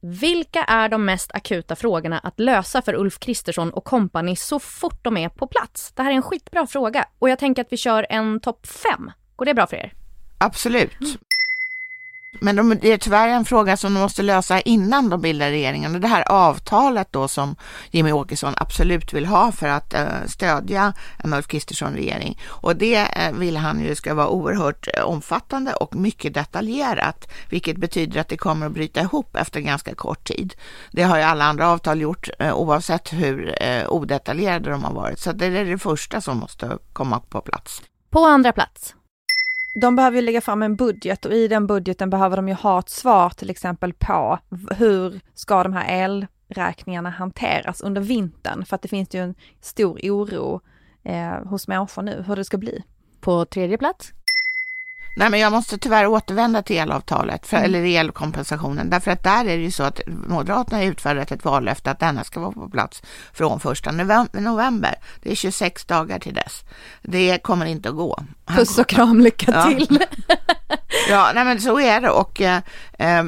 Vilka 0.00 0.64
är 0.64 0.88
de 0.88 1.04
mest 1.04 1.30
akuta 1.34 1.76
frågorna 1.76 2.18
att 2.18 2.40
lösa 2.40 2.82
för 2.82 2.94
Ulf 2.94 3.18
Kristersson 3.18 3.70
och 3.70 3.84
kompani 3.84 4.36
så 4.36 4.58
fort 4.58 5.04
de 5.04 5.16
är 5.16 5.28
på 5.28 5.46
plats? 5.46 5.92
Det 5.92 6.02
här 6.02 6.10
är 6.10 6.14
en 6.14 6.22
skitbra 6.22 6.66
fråga 6.66 7.04
och 7.18 7.30
jag 7.30 7.38
tänker 7.38 7.62
att 7.62 7.72
vi 7.72 7.76
kör 7.76 8.06
en 8.10 8.40
topp 8.40 8.66
fem. 8.66 9.10
Går 9.36 9.46
det 9.46 9.54
bra 9.54 9.66
för 9.66 9.76
er? 9.76 9.92
Absolut. 10.38 10.96
Men 12.40 12.56
de, 12.56 12.78
det 12.80 12.92
är 12.92 12.98
tyvärr 12.98 13.28
en 13.28 13.44
fråga 13.44 13.76
som 13.76 13.94
de 13.94 14.00
måste 14.00 14.22
lösa 14.22 14.60
innan 14.60 15.08
de 15.08 15.20
bildar 15.20 15.50
regeringen. 15.50 15.94
Och 15.94 16.00
det 16.00 16.08
här 16.08 16.24
avtalet 16.28 17.12
då 17.12 17.28
som 17.28 17.56
Jimmy 17.90 18.12
Åkesson 18.12 18.54
absolut 18.56 19.12
vill 19.12 19.26
ha 19.26 19.52
för 19.52 19.68
att 19.68 19.94
eh, 19.94 20.06
stödja 20.26 20.92
en 21.18 21.34
Ulf 21.34 21.46
Kristersson-regering. 21.46 22.40
Och 22.46 22.76
det 22.76 22.96
eh, 22.96 23.32
vill 23.32 23.56
han 23.56 23.80
ju 23.80 23.94
ska 23.94 24.14
vara 24.14 24.28
oerhört 24.28 24.88
eh, 24.94 25.02
omfattande 25.04 25.74
och 25.74 25.94
mycket 25.94 26.34
detaljerat, 26.34 27.28
vilket 27.50 27.76
betyder 27.76 28.20
att 28.20 28.28
det 28.28 28.36
kommer 28.36 28.66
att 28.66 28.72
bryta 28.72 29.00
ihop 29.00 29.36
efter 29.36 29.60
ganska 29.60 29.94
kort 29.94 30.24
tid. 30.24 30.54
Det 30.92 31.02
har 31.02 31.16
ju 31.16 31.22
alla 31.22 31.44
andra 31.44 31.68
avtal 31.68 32.00
gjort, 32.00 32.28
eh, 32.38 32.54
oavsett 32.54 33.12
hur 33.12 33.62
eh, 33.62 33.88
odetaljerade 33.88 34.70
de 34.70 34.84
har 34.84 34.92
varit. 34.92 35.18
Så 35.18 35.32
det 35.32 35.46
är 35.46 35.64
det 35.64 35.78
första 35.78 36.20
som 36.20 36.38
måste 36.38 36.78
komma 36.92 37.20
på 37.20 37.40
plats. 37.40 37.82
På 38.10 38.24
andra 38.24 38.52
plats. 38.52 38.94
De 39.80 39.96
behöver 39.96 40.16
ju 40.16 40.22
lägga 40.22 40.40
fram 40.40 40.62
en 40.62 40.76
budget 40.76 41.24
och 41.24 41.32
i 41.32 41.48
den 41.48 41.66
budgeten 41.66 42.10
behöver 42.10 42.36
de 42.36 42.48
ju 42.48 42.54
ha 42.54 42.78
ett 42.78 42.88
svar 42.88 43.30
till 43.30 43.50
exempel 43.50 43.92
på 43.92 44.38
hur 44.70 45.20
ska 45.34 45.62
de 45.62 45.72
här 45.72 46.04
elräkningarna 46.48 47.10
hanteras 47.10 47.80
under 47.80 48.00
vintern? 48.00 48.64
För 48.64 48.74
att 48.76 48.82
det 48.82 48.88
finns 48.88 49.14
ju 49.14 49.20
en 49.20 49.34
stor 49.60 50.00
oro 50.02 50.60
eh, 51.02 51.44
hos 51.44 51.68
människor 51.68 52.02
nu 52.02 52.24
hur 52.26 52.36
det 52.36 52.44
ska 52.44 52.58
bli. 52.58 52.82
På 53.20 53.44
tredje 53.44 53.78
plats. 53.78 54.12
Nej, 55.16 55.30
men 55.30 55.40
jag 55.40 55.52
måste 55.52 55.78
tyvärr 55.78 56.06
återvända 56.06 56.62
till 56.62 56.76
elavtalet, 56.76 57.46
för, 57.46 57.56
eller 57.56 57.84
elkompensationen, 57.84 58.90
därför 58.90 59.10
att 59.10 59.22
där 59.24 59.40
är 59.44 59.56
det 59.56 59.62
ju 59.62 59.70
så 59.70 59.82
att 59.82 60.00
Moderaterna 60.06 60.78
har 60.78 60.84
utfärdat 60.84 61.32
ett 61.32 61.44
vallöfte 61.44 61.90
att 61.90 62.00
denna 62.00 62.24
ska 62.24 62.40
vara 62.40 62.52
på 62.52 62.68
plats 62.70 63.02
från 63.32 63.60
första 63.60 63.90
november. 64.32 64.94
Det 65.22 65.30
är 65.30 65.34
26 65.34 65.84
dagar 65.84 66.18
till 66.18 66.34
dess. 66.34 66.64
Det 67.02 67.38
kommer 67.42 67.66
inte 67.66 67.88
att 67.88 67.94
gå. 67.94 68.22
Han 68.44 68.56
Puss 68.56 68.78
och 68.78 68.88
kram, 68.88 69.20
lycka 69.20 69.52
Ja. 69.54 69.64
till. 69.78 69.98
Ja, 71.10 71.30
nej 71.34 71.44
men 71.44 71.60
så 71.60 71.80
är 71.80 72.00
det 72.00 72.10
och 72.10 72.40
eh, 72.40 72.60
eh, 72.98 73.24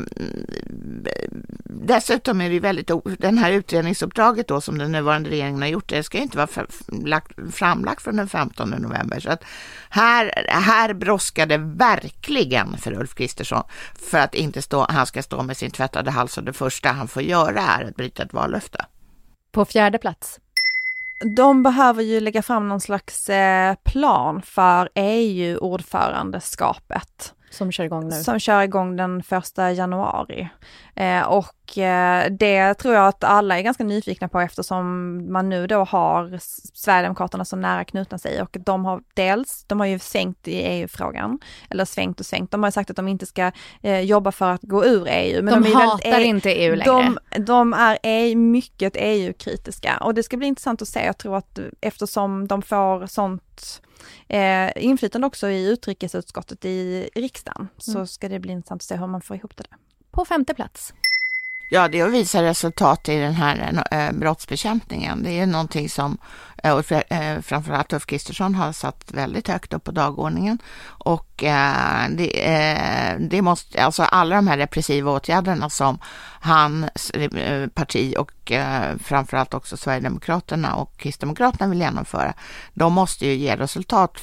dessutom 1.94 2.40
är 2.40 2.48
det 2.48 2.54
ju 2.54 2.60
väldigt, 2.60 2.90
den 3.18 3.38
här 3.38 3.52
utredningsuppdraget 3.52 4.48
då 4.48 4.60
som 4.60 4.78
den 4.78 4.92
nuvarande 4.92 5.30
regeringen 5.30 5.62
har 5.62 5.68
gjort, 5.68 5.88
det 5.88 6.02
ska 6.02 6.16
ju 6.18 6.22
inte 6.22 6.36
vara 6.36 6.48
f- 6.56 6.82
lagt, 7.04 7.32
framlagt 7.52 8.02
från 8.02 8.16
den 8.16 8.28
15 8.28 8.70
november. 8.70 9.20
Så 9.20 9.30
att 9.30 9.44
här, 9.90 10.44
här 10.48 10.94
brådskar 10.94 11.46
det 11.46 11.58
verkligen 11.58 12.76
för 12.78 12.92
Ulf 12.92 13.14
Kristersson 13.14 13.62
för 14.10 14.18
att 14.18 14.34
inte 14.34 14.62
stå, 14.62 14.86
han 14.88 15.06
ska 15.06 15.22
stå 15.22 15.42
med 15.42 15.56
sin 15.56 15.70
tvättade 15.70 16.10
hals 16.10 16.38
och 16.38 16.44
det 16.44 16.52
första 16.52 16.88
han 16.88 17.08
får 17.08 17.22
göra 17.22 17.60
är 17.60 17.84
att 17.84 17.96
bryta 17.96 18.22
ett 18.22 18.32
vallöfte. 18.32 18.84
På 19.52 19.64
fjärde 19.64 19.98
plats. 19.98 20.40
De 21.36 21.62
behöver 21.62 22.02
ju 22.02 22.20
lägga 22.20 22.42
fram 22.42 22.68
någon 22.68 22.80
slags 22.80 23.28
eh, 23.28 23.74
plan 23.84 24.42
för 24.42 24.88
EU-ordförandeskapet. 24.94 27.34
Som 27.50 27.72
kör 27.72 27.84
igång 27.84 28.08
nu. 28.08 28.22
som 28.22 28.38
kör 28.38 28.62
igång 28.62 28.96
den 28.96 29.22
första 29.22 29.72
januari. 29.72 30.48
Eh, 30.96 31.22
och 31.22 31.54
det 32.30 32.74
tror 32.74 32.94
jag 32.94 33.06
att 33.08 33.24
alla 33.24 33.58
är 33.58 33.62
ganska 33.62 33.84
nyfikna 33.84 34.28
på 34.28 34.40
eftersom 34.40 35.16
man 35.32 35.48
nu 35.48 35.66
då 35.66 35.84
har 35.84 36.38
Sverigedemokraterna 36.74 37.44
så 37.44 37.56
nära 37.56 37.84
knutna 37.84 38.18
sig 38.18 38.42
och 38.42 38.56
de 38.60 38.84
har 38.84 39.02
dels, 39.14 39.64
de 39.66 39.80
har 39.80 39.86
ju 39.86 39.98
sänkt 39.98 40.48
i 40.48 40.54
EU-frågan, 40.54 41.38
eller 41.70 41.84
svängt 41.84 42.20
och 42.20 42.26
svängt, 42.26 42.50
de 42.50 42.62
har 42.62 42.70
sagt 42.70 42.90
att 42.90 42.96
de 42.96 43.08
inte 43.08 43.26
ska 43.26 43.52
eh, 43.82 44.00
jobba 44.00 44.32
för 44.32 44.52
att 44.52 44.62
gå 44.62 44.84
ur 44.84 45.06
EU. 45.10 45.42
de 45.42 45.48
är 45.48 45.52
väldigt 45.52 45.74
hatar 45.74 46.20
E- 46.20 46.24
inte 46.24 46.50
EU 46.50 46.74
längre. 46.76 46.92
de, 46.92 47.18
de 47.44 47.72
är 47.74 47.98
e- 48.02 48.36
mycket 48.36 48.92
EU-kritiska 48.96 49.96
och 49.96 50.14
det 50.14 50.22
ska 50.22 50.36
bli 50.36 50.46
intressant 50.46 50.82
att 50.82 50.88
se. 50.88 51.04
Jag 51.04 51.18
tror 51.18 51.36
att 51.36 51.58
eftersom 51.80 52.48
de 52.48 52.62
får 52.62 53.06
sånt 53.06 53.82
eh, 54.28 54.84
inflytande 54.84 55.26
också 55.26 55.48
i 55.48 55.68
utrikesutskottet 55.68 56.64
i 56.64 57.10
riksdagen 57.14 57.68
så 57.78 58.06
ska 58.06 58.28
det 58.28 58.38
bli 58.38 58.52
intressant 58.52 58.82
att 58.82 58.86
se 58.86 58.96
hur 58.96 59.06
man 59.06 59.20
får 59.20 59.36
ihop 59.36 59.56
det 59.56 59.64
där. 59.70 59.78
På 60.10 60.24
femte 60.24 60.54
plats. 60.54 60.94
Ja, 61.72 61.88
det 61.88 62.00
är 62.00 62.06
att 62.06 62.12
visa 62.12 62.42
resultat 62.42 63.08
i 63.08 63.16
den 63.16 63.34
här 63.34 63.84
eh, 63.90 64.12
brottsbekämpningen. 64.12 65.22
Det 65.22 65.38
är 65.38 65.46
någonting 65.46 65.88
som 65.88 66.18
Eh, 66.62 66.72
och 66.78 66.92
eh, 66.92 67.40
framförallt 67.40 67.92
Ulf 67.92 68.06
Kristersson 68.06 68.54
har 68.54 68.72
satt 68.72 69.04
väldigt 69.12 69.48
högt 69.48 69.72
upp 69.72 69.84
på 69.84 69.90
dagordningen. 69.90 70.58
Och 70.84 71.44
eh, 71.44 72.08
det, 72.10 73.16
det 73.30 73.42
måste, 73.42 73.84
alltså 73.84 74.02
alla 74.02 74.36
de 74.36 74.46
här 74.46 74.58
repressiva 74.58 75.12
åtgärderna 75.12 75.70
som 75.70 75.98
hans 76.42 77.12
parti 77.74 78.14
och 78.18 78.52
framförallt 79.02 79.54
också 79.54 79.76
Sverigedemokraterna 79.76 80.74
och 80.74 80.96
Kristdemokraterna 80.96 81.70
vill 81.70 81.80
genomföra, 81.80 82.34
de 82.74 82.92
måste 82.92 83.26
ju 83.26 83.34
ge 83.34 83.56
resultat 83.56 84.20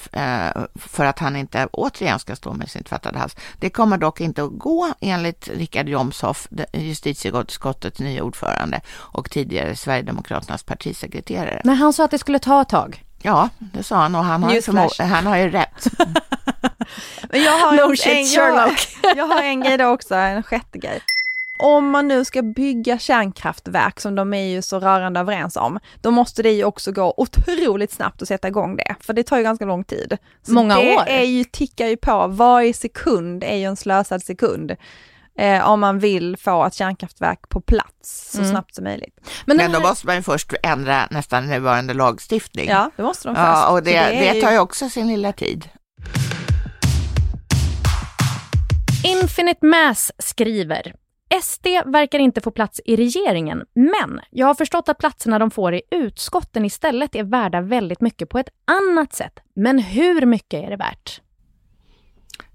för 0.76 1.06
att 1.06 1.20
han 1.20 1.36
inte 1.36 1.68
återigen 1.72 2.20
ska 2.20 2.36
stå 2.36 2.54
med 2.54 2.70
sin 2.70 2.84
tvättade 2.84 3.20
hals. 3.20 3.36
Det 3.60 3.70
kommer 3.70 3.98
dock 3.98 4.22
inte 4.22 4.44
att 4.44 4.60
gå 4.60 4.94
enligt 5.00 5.48
Richard 5.48 5.90
Jomshoff, 5.90 6.48
justitieutskottets 6.74 8.00
nya 8.00 8.24
ordförande 8.24 8.82
och 8.90 9.30
tidigare 9.30 9.76
Sverigedemokraternas 9.76 10.64
partisekreterare. 10.64 11.62
Men 11.64 11.76
han 11.76 11.94
sa 11.94 12.06
att 12.06 12.12
det 12.12 12.20
skulle 12.28 12.40
ta 12.40 12.62
ett 12.62 12.70
tag. 12.70 13.04
Ja, 13.22 13.50
det 13.60 13.84
sa 13.84 13.96
han 13.96 14.16
och 14.16 14.24
han 14.24 14.44
har, 14.44 14.52
förmo- 14.52 15.04
han 15.04 15.26
har 15.26 15.38
ju 15.38 15.50
rätt. 15.50 15.88
Men 17.30 17.44
jag 17.44 17.52
har, 17.52 17.78
No 17.78 17.90
en, 17.90 17.98
shit, 17.98 18.14
en, 18.14 18.32
jag, 18.32 18.56
Sherlock. 18.56 18.88
jag 19.18 19.26
har 19.26 19.44
en 19.44 19.62
grej 19.62 19.78
då 19.78 19.86
också, 19.86 20.16
en 20.16 20.44
sjätte 20.44 20.78
grej. 20.78 21.02
Om 21.60 21.90
man 21.90 22.08
nu 22.08 22.26
ska 22.26 22.42
bygga 22.42 23.00
kärnkraftverk 23.00 24.00
som 24.00 24.16
de 24.16 24.34
är 24.34 24.48
ju 24.48 24.62
så 24.62 24.80
rörande 24.80 25.20
överens 25.20 25.56
om, 25.56 25.80
då 26.02 26.12
måste 26.12 26.44
det 26.44 26.52
ju 26.52 26.64
också 26.64 26.92
gå 26.92 27.14
otroligt 27.18 27.92
snabbt 27.92 28.22
att 28.22 28.28
sätta 28.28 28.48
igång 28.48 28.76
det, 28.76 28.96
för 29.00 29.14
det 29.14 29.24
tar 29.24 29.38
ju 29.38 29.44
ganska 29.44 29.66
lång 29.66 29.84
tid. 29.84 30.18
Så 30.44 30.54
Många 30.54 30.76
det 30.76 30.96
år. 30.96 31.04
Är 31.08 31.24
ju, 31.24 31.44
tickar 31.44 31.88
ju 31.88 31.98
på, 31.98 32.28
varje 32.28 32.74
sekund 32.74 33.44
är 33.44 33.56
ju 33.56 33.64
en 33.64 33.76
slösad 33.78 34.24
sekund. 34.24 34.76
Eh, 35.38 35.70
om 35.70 35.80
man 35.80 36.00
vill 36.00 36.38
få 36.38 36.66
ett 36.66 36.74
kärnkraftverk 36.74 37.50
på 37.50 37.62
plats 37.62 38.32
så 38.32 38.38
Mm. 38.38 38.52
snabbt 38.52 38.76
som 38.76 38.84
möjligt. 38.84 39.20
Men, 39.46 39.58
Men 39.58 39.72
då 39.72 39.80
här, 39.80 39.88
måste 39.88 40.06
man 40.06 40.16
ju 40.16 40.22
först 40.22 40.54
ändra 40.64 41.08
nästan 41.12 41.48
nuvarande 41.48 41.94
lagstiftning. 41.94 42.70
Ja, 42.70 42.92
det 42.96 43.04
måste 43.04 43.28
de 43.28 43.36
först. 43.36 43.46
Ja, 43.46 43.70
och 43.72 43.84
det, 43.84 43.96
är 43.96 44.34
det 44.34 44.42
tar 44.42 44.52
ju 44.52 44.60
också 44.60 44.90
sin 44.90 45.08
lilla 45.08 45.34
tid. 45.34 45.70
Infinite 49.06 49.66
Mass 49.66 50.12
skriver 50.18 50.94
SD 51.42 51.68
verkar 51.86 52.20
inte 52.20 52.42
få 52.42 52.52
plats 52.52 52.82
i 52.86 52.96
regeringen, 52.96 53.64
men 53.74 54.20
jag 54.30 54.48
har 54.48 54.54
förstått 54.54 54.90
att 54.90 54.98
platserna 54.98 55.40
de 55.40 55.52
får 55.52 55.74
i 55.74 55.82
utskotten 55.92 56.66
istället 56.66 57.16
är 57.16 57.24
värda 57.24 57.62
väldigt 57.62 58.02
mycket 58.02 58.30
på 58.30 58.40
ett 58.40 58.50
annat 58.66 59.14
sätt. 59.14 59.34
Men 59.56 59.80
hur 59.80 60.26
mycket 60.26 60.64
är 60.66 60.70
det 60.70 60.78
värt? 60.78 61.22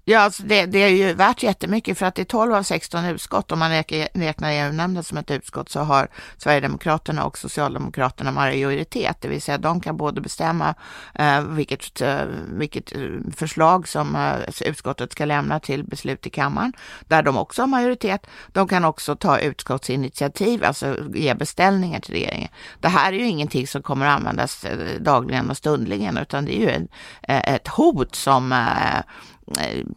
Ja, 0.05 0.19
alltså 0.19 0.43
det, 0.43 0.65
det 0.65 0.83
är 0.83 0.89
ju 0.89 1.13
värt 1.13 1.43
jättemycket 1.43 1.97
för 1.97 2.05
att 2.05 2.19
i 2.19 2.25
12 2.25 2.53
av 2.53 2.63
16 2.63 3.05
utskott, 3.05 3.51
om 3.51 3.59
man 3.59 3.71
räknar, 4.13 4.51
EU-nämnden 4.51 5.03
som 5.03 5.17
ett 5.17 5.31
utskott, 5.31 5.69
så 5.69 5.79
har 5.79 6.07
Sverigedemokraterna 6.37 7.25
och 7.25 7.37
Socialdemokraterna 7.37 8.31
majoritet, 8.31 9.17
det 9.21 9.27
vill 9.27 9.41
säga 9.41 9.57
de 9.57 9.81
kan 9.81 9.97
både 9.97 10.21
bestämma 10.21 10.75
eh, 11.15 11.41
vilket, 11.41 12.01
eh, 12.01 12.21
vilket 12.47 12.95
eh, 12.95 13.01
förslag 13.35 13.87
som 13.87 14.15
eh, 14.15 14.67
utskottet 14.69 15.11
ska 15.11 15.25
lämna 15.25 15.59
till 15.59 15.83
beslut 15.83 16.27
i 16.27 16.29
kammaren, 16.29 16.73
där 17.07 17.23
de 17.23 17.37
också 17.37 17.61
har 17.61 17.67
majoritet. 17.67 18.27
De 18.47 18.67
kan 18.67 18.85
också 18.85 19.15
ta 19.15 19.39
utskottsinitiativ, 19.39 20.63
alltså 20.63 20.95
ge 21.13 21.33
beställningar 21.33 21.99
till 21.99 22.13
regeringen. 22.13 22.49
Det 22.79 22.87
här 22.87 23.13
är 23.13 23.17
ju 23.17 23.27
ingenting 23.27 23.67
som 23.67 23.81
kommer 23.81 24.05
att 24.05 24.17
användas 24.17 24.63
eh, 24.65 25.01
dagligen 25.01 25.49
och 25.49 25.57
stundligen, 25.57 26.17
utan 26.17 26.45
det 26.45 26.57
är 26.57 26.59
ju 26.59 26.69
en, 26.69 26.87
eh, 27.21 27.53
ett 27.53 27.67
hot 27.67 28.15
som 28.15 28.51
eh, 28.51 29.01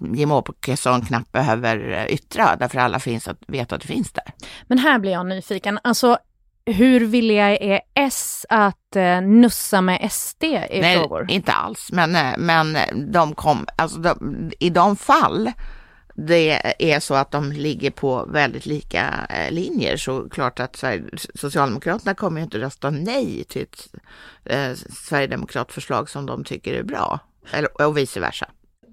Jimmie 0.01 0.35
Åkesson 0.35 1.01
knappt 1.07 1.33
behöver 1.33 1.93
eh, 1.93 2.15
yttra, 2.15 2.57
därför 2.57 2.79
alla 2.79 2.99
finns 3.01 3.29
att 3.29 3.39
veta 3.47 3.75
att 3.75 3.81
det 3.81 3.87
finns 3.89 4.13
där. 4.13 4.33
Men 4.67 4.79
här 4.79 4.99
blir 4.99 5.13
jag 5.13 5.27
nyfiken. 5.27 5.79
Alltså, 5.85 6.19
hur 6.67 7.07
villiga 7.07 7.57
är 7.57 7.81
S 7.95 8.47
att 8.49 8.97
eh, 8.97 9.21
nussa 9.21 9.81
med 9.81 10.13
SD 10.13 10.45
i 10.45 10.81
Nej, 10.81 10.99
frågor? 10.99 11.27
inte 11.31 11.53
alls, 11.53 11.89
men, 11.93 12.17
eh, 12.17 12.35
men 12.39 12.79
de 13.13 13.35
kom, 13.35 13.67
alltså 13.77 13.99
de, 13.99 14.51
i 14.59 14.71
de 14.71 14.97
fall 14.97 15.53
det 16.17 16.75
är 16.79 17.01
så 17.01 17.15
att 17.15 17.31
de 17.31 17.53
ligger 17.53 17.91
på 17.91 18.25
väldigt 18.25 18.67
lika 18.67 19.27
eh, 19.31 19.53
linjer 19.53 19.97
så 19.97 20.29
klart 20.29 20.61
att 20.61 20.85
Socialdemokraterna 21.35 22.15
kommer 22.15 22.41
ju 22.41 22.45
inte 22.45 22.59
rösta 22.59 22.91
nej 22.91 23.45
till 23.45 23.63
ett 23.63 23.89
eh, 24.45 24.75
Sverigedemokratförslag 24.93 26.11
som 26.11 26.27
de 26.27 26.45
tycker 26.45 26.75
är 26.75 26.83
bra, 26.83 27.19
eller, 27.51 27.83
och 27.83 27.99
vice 27.99 28.21
versa. 28.21 28.47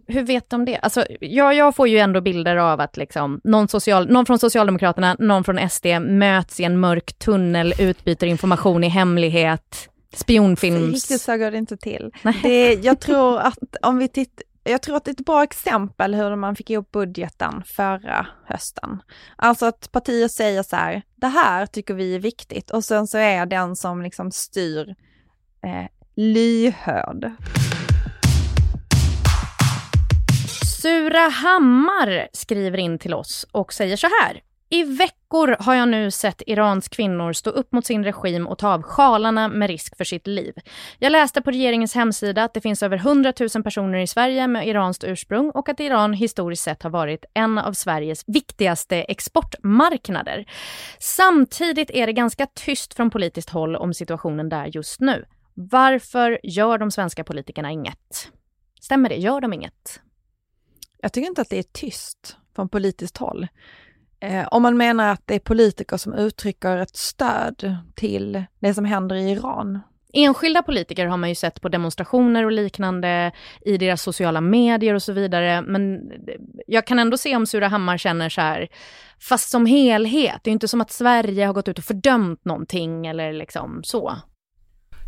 Hur 0.07 0.23
vet 0.23 0.49
de 0.49 0.65
det? 0.65 0.77
Alltså, 0.77 1.05
jag, 1.19 1.53
jag 1.53 1.75
får 1.75 1.87
ju 1.87 1.97
ändå 1.97 2.21
bilder 2.21 2.55
av 2.55 2.79
att 2.79 2.97
liksom, 2.97 3.41
någon, 3.43 3.67
social, 3.67 4.09
någon 4.09 4.25
från 4.25 4.39
Socialdemokraterna, 4.39 5.15
någon 5.19 5.43
från 5.43 5.69
SD 5.69 5.85
möts 6.01 6.59
i 6.59 6.63
en 6.63 6.79
mörk 6.79 7.13
tunnel, 7.13 7.73
utbyter 7.79 8.27
information 8.27 8.83
i 8.83 8.87
hemlighet, 8.87 9.89
spionfilms... 10.13 10.93
Riktigt 10.93 11.21
så 11.21 11.37
går 11.37 11.51
det 11.51 11.57
inte 11.57 11.77
till. 11.77 12.11
Det, 12.43 12.73
jag 12.73 12.99
tror 12.99 13.39
att 13.39 13.75
om 13.81 13.97
vi 13.97 14.07
tittar 14.07 14.43
jag 14.63 14.81
tror 14.81 14.95
att 14.95 15.05
det 15.05 15.11
är 15.11 15.13
ett 15.13 15.25
bra 15.25 15.43
exempel 15.43 16.15
hur 16.15 16.35
man 16.35 16.55
fick 16.55 16.69
ihop 16.69 16.91
budgeten 16.91 17.63
förra 17.65 18.27
hösten. 18.45 19.01
Alltså 19.35 19.65
att 19.65 19.91
partier 19.91 20.27
säger 20.27 20.63
så 20.63 20.75
här, 20.75 21.01
det 21.15 21.27
här 21.27 21.65
tycker 21.65 21.93
vi 21.93 22.15
är 22.15 22.19
viktigt 22.19 22.71
och 22.71 22.83
sen 22.83 23.07
så 23.07 23.17
är 23.17 23.45
den 23.45 23.75
som 23.75 24.01
liksom 24.01 24.31
styr 24.31 24.95
eh, 25.63 25.87
lyhörd. 26.15 27.31
Surahammar 30.83 32.27
skriver 32.33 32.77
in 32.77 32.99
till 32.99 33.13
oss 33.13 33.45
och 33.51 33.73
säger 33.73 33.97
så 33.97 34.07
här. 34.07 34.41
I 34.69 34.83
veckor 34.83 35.55
har 35.59 35.75
jag 35.75 35.87
nu 35.87 36.11
sett 36.11 36.41
Irans 36.47 36.87
kvinnor 36.87 37.33
stå 37.33 37.49
upp 37.49 37.71
mot 37.71 37.85
sin 37.85 38.03
regim 38.03 38.47
och 38.47 38.57
ta 38.57 38.73
av 38.73 38.81
sjalarna 38.81 39.47
med 39.47 39.67
risk 39.67 39.97
för 39.97 40.03
sitt 40.03 40.27
liv. 40.27 40.53
Jag 40.99 41.11
läste 41.11 41.41
på 41.41 41.51
regeringens 41.51 41.95
hemsida 41.95 42.43
att 42.43 42.53
det 42.53 42.61
finns 42.61 42.83
över 42.83 42.97
100 42.97 43.33
000 43.55 43.63
personer 43.63 43.99
i 43.99 44.07
Sverige 44.07 44.47
med 44.47 44.67
iranskt 44.67 45.03
ursprung 45.03 45.49
och 45.49 45.69
att 45.69 45.79
Iran 45.79 46.13
historiskt 46.13 46.63
sett 46.63 46.83
har 46.83 46.89
varit 46.89 47.25
en 47.33 47.57
av 47.57 47.73
Sveriges 47.73 48.23
viktigaste 48.27 48.95
exportmarknader. 48.95 50.45
Samtidigt 50.99 51.91
är 51.91 52.07
det 52.07 52.13
ganska 52.13 52.45
tyst 52.45 52.93
från 52.93 53.09
politiskt 53.09 53.49
håll 53.49 53.75
om 53.75 53.93
situationen 53.93 54.49
där 54.49 54.65
just 54.65 54.99
nu. 54.99 55.25
Varför 55.53 56.39
gör 56.43 56.77
de 56.77 56.91
svenska 56.91 57.23
politikerna 57.23 57.71
inget? 57.71 58.31
Stämmer 58.81 59.09
det? 59.09 59.15
Gör 59.15 59.41
de 59.41 59.53
inget? 59.53 60.02
Jag 61.03 61.13
tycker 61.13 61.27
inte 61.27 61.41
att 61.41 61.49
det 61.49 61.59
är 61.59 61.63
tyst 61.63 62.37
från 62.55 62.69
politiskt 62.69 63.17
håll. 63.17 63.47
Eh, 64.19 64.47
om 64.51 64.61
man 64.61 64.77
menar 64.77 65.11
att 65.11 65.21
det 65.25 65.35
är 65.35 65.39
politiker 65.39 65.97
som 65.97 66.13
uttrycker 66.13 66.77
ett 66.77 66.95
stöd 66.95 67.77
till 67.95 68.43
det 68.59 68.73
som 68.73 68.85
händer 68.85 69.15
i 69.15 69.31
Iran. 69.31 69.79
Enskilda 70.13 70.63
politiker 70.63 71.05
har 71.05 71.17
man 71.17 71.29
ju 71.29 71.35
sett 71.35 71.61
på 71.61 71.69
demonstrationer 71.69 72.45
och 72.45 72.51
liknande 72.51 73.31
i 73.61 73.77
deras 73.77 74.01
sociala 74.01 74.41
medier 74.41 74.93
och 74.93 75.03
så 75.03 75.13
vidare. 75.13 75.61
Men 75.61 76.11
jag 76.67 76.87
kan 76.87 76.99
ändå 76.99 77.17
se 77.17 77.35
om 77.35 77.47
Surahammar 77.47 77.97
känner 77.97 78.29
så 78.29 78.41
här, 78.41 78.67
fast 79.21 79.49
som 79.49 79.65
helhet, 79.65 80.39
det 80.43 80.47
är 80.47 80.51
ju 80.51 80.53
inte 80.53 80.67
som 80.67 80.81
att 80.81 80.91
Sverige 80.91 81.45
har 81.45 81.53
gått 81.53 81.67
ut 81.67 81.77
och 81.77 81.83
fördömt 81.83 82.45
någonting 82.45 83.07
eller 83.07 83.33
liksom 83.33 83.81
så. 83.83 84.15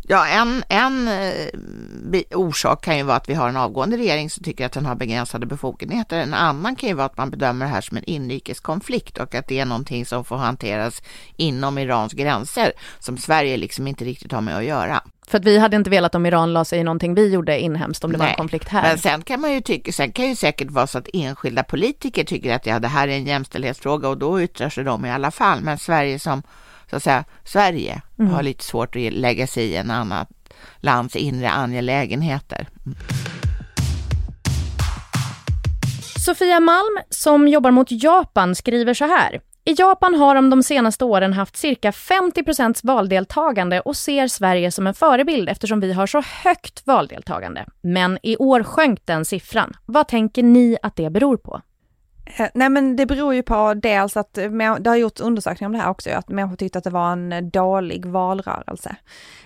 Ja, 0.08 0.26
en, 0.26 0.64
en 0.68 1.08
eh, 1.08 2.22
orsak 2.38 2.84
kan 2.84 2.96
ju 2.96 3.02
vara 3.02 3.16
att 3.16 3.28
vi 3.28 3.34
har 3.34 3.48
en 3.48 3.56
avgående 3.56 3.96
regering 3.96 4.30
som 4.30 4.44
tycker 4.44 4.66
att 4.66 4.72
den 4.72 4.86
har 4.86 4.94
begränsade 4.94 5.46
befogenheter. 5.46 6.18
En 6.18 6.34
annan 6.34 6.76
kan 6.76 6.88
ju 6.88 6.94
vara 6.94 7.06
att 7.06 7.16
man 7.16 7.30
bedömer 7.30 7.66
det 7.66 7.72
här 7.72 7.80
som 7.80 7.96
en 7.96 8.04
inrikeskonflikt 8.04 9.18
och 9.18 9.34
att 9.34 9.48
det 9.48 9.58
är 9.58 9.64
någonting 9.64 10.06
som 10.06 10.24
får 10.24 10.36
hanteras 10.36 11.02
inom 11.36 11.78
Irans 11.78 12.12
gränser 12.12 12.72
som 12.98 13.18
Sverige 13.18 13.56
liksom 13.56 13.86
inte 13.86 14.04
riktigt 14.04 14.32
har 14.32 14.40
med 14.40 14.56
att 14.56 14.64
göra. 14.64 15.02
För 15.26 15.38
att 15.38 15.44
vi 15.44 15.58
hade 15.58 15.76
inte 15.76 15.90
velat 15.90 16.14
om 16.14 16.26
Iran 16.26 16.52
la 16.52 16.64
sig 16.64 16.78
i 16.78 16.84
någonting 16.84 17.14
vi 17.14 17.32
gjorde 17.32 17.60
inhemskt 17.60 18.04
om 18.04 18.12
det 18.12 18.18
Nej, 18.18 18.24
var 18.24 18.30
en 18.30 18.36
konflikt 18.36 18.68
här. 18.68 18.82
Men 18.82 18.98
sen 18.98 19.22
kan 19.22 19.40
man 19.40 19.52
ju 19.52 19.60
tycka, 19.60 19.92
sen 19.92 20.12
kan 20.12 20.28
ju 20.28 20.36
säkert 20.36 20.70
vara 20.70 20.86
så 20.86 20.98
att 20.98 21.08
enskilda 21.12 21.62
politiker 21.62 22.24
tycker 22.24 22.54
att 22.54 22.66
ja, 22.66 22.78
det 22.78 22.88
här 22.88 23.08
är 23.08 23.12
en 23.12 23.26
jämställdhetsfråga 23.26 24.08
och 24.08 24.18
då 24.18 24.40
yttrar 24.40 24.68
sig 24.68 24.84
de 24.84 25.04
i 25.04 25.10
alla 25.10 25.30
fall. 25.30 25.60
Men 25.60 25.78
Sverige 25.78 26.18
som 26.18 26.42
så 26.90 26.96
att 26.96 27.02
säga, 27.02 27.24
Sverige 27.44 28.02
mm. 28.18 28.32
har 28.32 28.42
lite 28.42 28.64
svårt 28.64 28.96
att 28.96 29.12
lägga 29.12 29.46
sig 29.46 29.64
i 29.64 29.76
en 29.76 29.90
annat 29.90 30.28
lands 30.80 31.16
inre 31.16 31.50
angelägenheter. 31.50 32.68
Mm. 32.86 32.98
Sofia 36.26 36.60
Malm, 36.60 36.98
som 37.10 37.48
jobbar 37.48 37.70
mot 37.70 37.90
Japan, 37.90 38.54
skriver 38.54 38.94
så 38.94 39.04
här. 39.04 39.40
I 39.64 39.74
Japan 39.78 40.14
har 40.14 40.34
de 40.34 40.50
de 40.50 40.62
senaste 40.62 41.04
åren 41.04 41.32
haft 41.32 41.56
cirka 41.56 41.90
50% 41.90 42.80
valdeltagande 42.82 43.80
och 43.80 43.96
ser 43.96 44.28
Sverige 44.28 44.70
som 44.70 44.86
en 44.86 44.94
förebild 44.94 45.48
eftersom 45.48 45.80
vi 45.80 45.92
har 45.92 46.06
så 46.06 46.22
högt 46.42 46.86
valdeltagande. 46.86 47.66
Men 47.80 48.18
i 48.22 48.36
år 48.36 48.62
sjönk 48.62 49.00
den 49.04 49.24
siffran. 49.24 49.72
Vad 49.86 50.08
tänker 50.08 50.42
ni 50.42 50.76
att 50.82 50.96
det 50.96 51.10
beror 51.10 51.36
på? 51.36 51.60
Eh, 52.26 52.48
nej 52.54 52.68
men 52.68 52.96
det 52.96 53.06
beror 53.06 53.34
ju 53.34 53.42
på 53.42 53.74
dels 53.74 54.16
att, 54.16 54.34
det 54.80 54.88
har 54.88 54.96
gjorts 54.96 55.20
undersökningar 55.20 55.68
om 55.68 55.72
det 55.72 55.78
här 55.78 55.90
också, 55.90 56.10
att 56.10 56.28
människor 56.28 56.56
tyckte 56.56 56.78
att 56.78 56.84
det 56.84 56.90
var 56.90 57.12
en 57.12 57.50
dålig 57.50 58.06
valrörelse. 58.06 58.96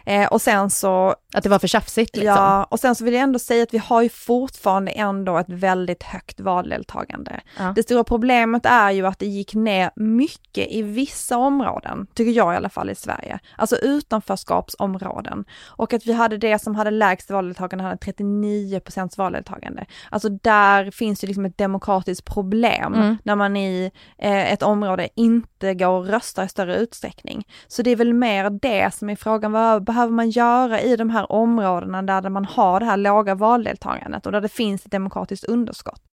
Eh, 0.07 0.29
och 0.29 0.43
sen 0.43 0.71
så... 0.71 1.15
Att 1.35 1.43
det 1.43 1.49
var 1.49 1.59
för 1.59 1.69
tjafsigt 1.69 2.17
liksom? 2.17 2.35
Ja, 2.35 2.65
och 2.65 2.81
sen 2.81 2.95
så 2.95 3.05
vill 3.05 3.15
jag 3.15 3.23
ändå 3.23 3.39
säga 3.39 3.63
att 3.63 3.75
vi 3.75 3.79
har 3.79 4.03
ju 4.03 4.09
fortfarande 4.09 4.91
ändå 4.91 5.39
ett 5.39 5.49
väldigt 5.49 6.03
högt 6.03 6.41
valdeltagande. 6.41 7.41
Ja. 7.59 7.73
Det 7.77 7.83
stora 7.83 8.05
problemet 8.05 8.67
är 8.67 8.91
ju 8.91 9.07
att 9.07 9.19
det 9.19 9.27
gick 9.27 9.55
ner 9.55 9.91
mycket 9.97 10.73
i 10.73 10.83
vissa 10.83 11.37
områden, 11.37 12.07
tycker 12.15 12.33
jag 12.33 12.55
i 12.55 12.57
alla 12.57 12.69
fall 12.69 12.91
i 12.91 12.95
Sverige. 12.95 13.39
Alltså 13.57 13.77
utanförskapsområden. 13.77 15.45
Och 15.67 15.93
att 15.93 16.07
vi 16.07 16.13
hade 16.13 16.39
det 16.39 16.59
som 16.59 16.75
hade 16.75 16.91
lägst 16.91 17.31
valdeltagande, 17.31 17.85
hade 17.85 17.97
39 17.97 18.81
procents 18.81 19.19
valdeltagande. 19.19 19.87
Alltså 20.11 20.29
där 20.29 20.91
finns 20.91 21.25
ju 21.25 21.29
liksom 21.29 21.45
ett 21.45 21.59
demokratiskt 21.59 22.25
problem 22.25 22.70
mm. 22.77 23.17
när 23.23 23.37
man 23.37 23.57
i 23.57 23.91
eh, 24.19 24.53
ett 24.53 24.63
område 24.63 25.09
inte 25.17 25.75
går 25.75 25.89
och 25.89 26.07
röstar 26.07 26.45
i 26.45 26.49
större 26.49 26.77
utsträckning. 26.77 27.45
Så 27.69 27.83
det 27.83 27.91
är 27.91 27.97
väl 27.97 28.15
mer 28.15 28.51
det 28.51 28.95
som 28.95 29.11
är 29.11 29.17
frågan, 29.17 29.53
vad 29.53 29.85
behöver 29.85 30.13
man 30.13 30.31
göra 30.31 30.81
i 30.81 30.97
de 30.97 31.11
här 31.11 31.33
områdena 31.33 32.03
där 32.03 32.31
man 32.31 32.45
har 32.45 32.81
det 32.81 32.87
här 32.87 32.97
låga 32.97 33.35
valdeltagandet 33.35 34.27
och 34.27 34.33
där 34.33 34.41
det 34.41 34.49
finns 34.49 34.87
ett 34.87 34.93
demokratiskt 34.93 35.45
underskott? 35.45 36.10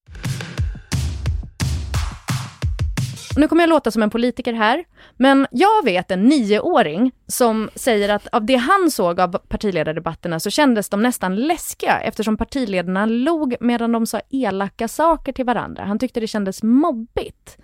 Nu 3.36 3.48
kommer 3.48 3.62
jag 3.62 3.70
låta 3.70 3.90
som 3.90 4.02
en 4.02 4.10
politiker 4.10 4.52
här, 4.52 4.84
men 5.16 5.46
jag 5.50 5.84
vet 5.84 6.10
en 6.10 6.22
nioåring 6.22 7.12
som 7.26 7.70
säger 7.74 8.08
att 8.08 8.26
av 8.26 8.46
det 8.46 8.56
han 8.56 8.90
såg 8.90 9.20
av 9.20 9.38
partiledardebatterna 9.38 10.40
så 10.40 10.50
kändes 10.50 10.88
de 10.88 11.02
nästan 11.02 11.36
läskiga 11.36 12.00
eftersom 12.00 12.36
partiledarna 12.36 13.06
log 13.06 13.54
medan 13.60 13.92
de 13.92 14.06
sa 14.06 14.20
elaka 14.30 14.88
saker 14.88 15.32
till 15.32 15.44
varandra. 15.44 15.84
Han 15.84 15.98
tyckte 15.98 16.20
det 16.20 16.26
kändes 16.26 16.62
mobbigt. 16.62 17.58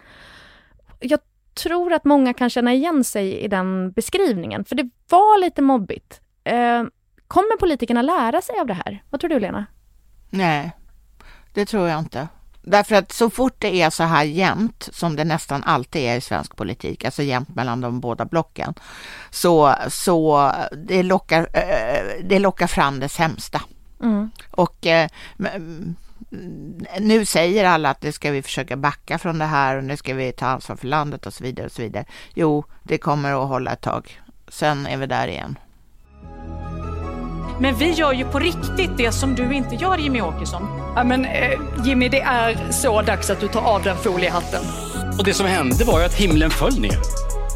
Jag 0.99 1.21
tror 1.55 1.93
att 1.93 2.05
många 2.05 2.35
kan 2.35 2.51
känna 2.51 2.75
igen 2.75 3.05
sig 3.05 3.39
i 3.39 3.49
den 3.49 3.93
beskrivningen, 3.93 4.65
för 4.65 4.75
det 4.75 4.91
var 5.11 5.41
lite 5.41 5.63
mobbigt. 5.63 6.21
Eh, 6.45 6.83
kommer 7.29 7.57
politikerna 7.57 8.03
lära 8.03 8.41
sig 8.41 8.61
av 8.61 8.67
det 8.67 8.75
här? 8.75 9.03
Vad 9.11 9.21
tror 9.21 9.31
du, 9.31 9.41
Lena? 9.41 9.67
Nej, 10.31 10.73
det 11.55 11.67
tror 11.67 11.89
jag 11.89 11.99
inte. 11.99 12.29
Därför 12.71 12.95
att 12.95 13.13
så 13.13 13.31
fort 13.31 13.55
det 13.59 13.83
är 13.83 13.91
så 13.91 14.05
här 14.05 14.25
jämnt, 14.25 14.89
som 14.93 15.17
det 15.17 15.25
nästan 15.25 15.65
alltid 15.65 16.03
är 16.03 16.17
i 16.17 16.21
svensk 16.21 16.57
politik, 16.57 17.05
alltså 17.05 17.23
jämnt 17.23 17.55
mellan 17.55 17.81
de 17.81 18.01
båda 18.01 18.25
blocken, 18.25 18.75
så, 19.31 19.75
så 19.89 20.53
det, 20.87 21.03
lockar, 21.03 21.49
eh, 21.53 22.25
det 22.25 22.39
lockar 22.39 22.67
fram 22.67 23.01
det 23.01 23.09
sämsta. 23.09 23.61
Mm. 24.03 24.31
Och 24.51 24.87
eh, 24.87 25.09
nu 27.01 27.25
säger 27.25 27.65
alla 27.65 27.91
att 27.91 28.01
det 28.01 28.13
ska 28.13 28.31
vi 28.31 28.43
försöka 28.43 28.77
backa 28.77 29.19
från 29.19 29.39
det 29.39 29.45
här 29.45 29.77
och 29.77 29.85
nu 29.85 29.97
ska 29.97 30.15
vi 30.15 30.33
ta 30.33 30.47
ansvar 30.47 30.77
för 30.77 30.87
landet 30.87 31.27
och 31.27 31.35
så 31.35 31.45
vidare 31.45 31.67
och 31.67 31.73
så 31.73 31.83
vidare. 31.83 32.05
Jo, 32.35 32.65
det 32.83 32.99
kommer 32.99 33.43
att 33.43 33.49
hålla 33.49 33.73
ett 33.73 33.81
tag. 33.81 34.21
Sen 34.49 34.87
är 34.87 34.97
vi 34.97 35.07
där 35.07 35.29
igen. 35.29 35.59
Men 37.61 37.75
vi 37.75 37.91
gör 37.91 38.13
ju 38.13 38.25
på 38.25 38.39
riktigt 38.39 38.97
det 38.97 39.13
som 39.13 39.35
du 39.35 39.53
inte 39.53 39.75
gör 39.75 39.99
Jimmy 39.99 40.21
Åkesson. 40.21 40.88
Ja, 40.97 41.05
men 41.05 41.25
eh, 41.25 41.61
Jimmy, 41.85 42.09
det 42.09 42.21
är 42.21 42.73
så 42.73 43.03
dags 43.03 43.31
att 43.31 43.41
du 43.41 43.49
tar 43.49 43.61
av 43.61 43.83
den 43.83 43.97
foliehatten. 43.97 44.61
Och 45.19 45.25
det 45.25 45.35
som 45.35 45.47
hände 45.47 45.85
var 45.85 45.99
ju 45.99 46.05
att 46.05 46.15
himlen 46.15 46.51
föll 46.51 46.81
ner. 46.81 46.99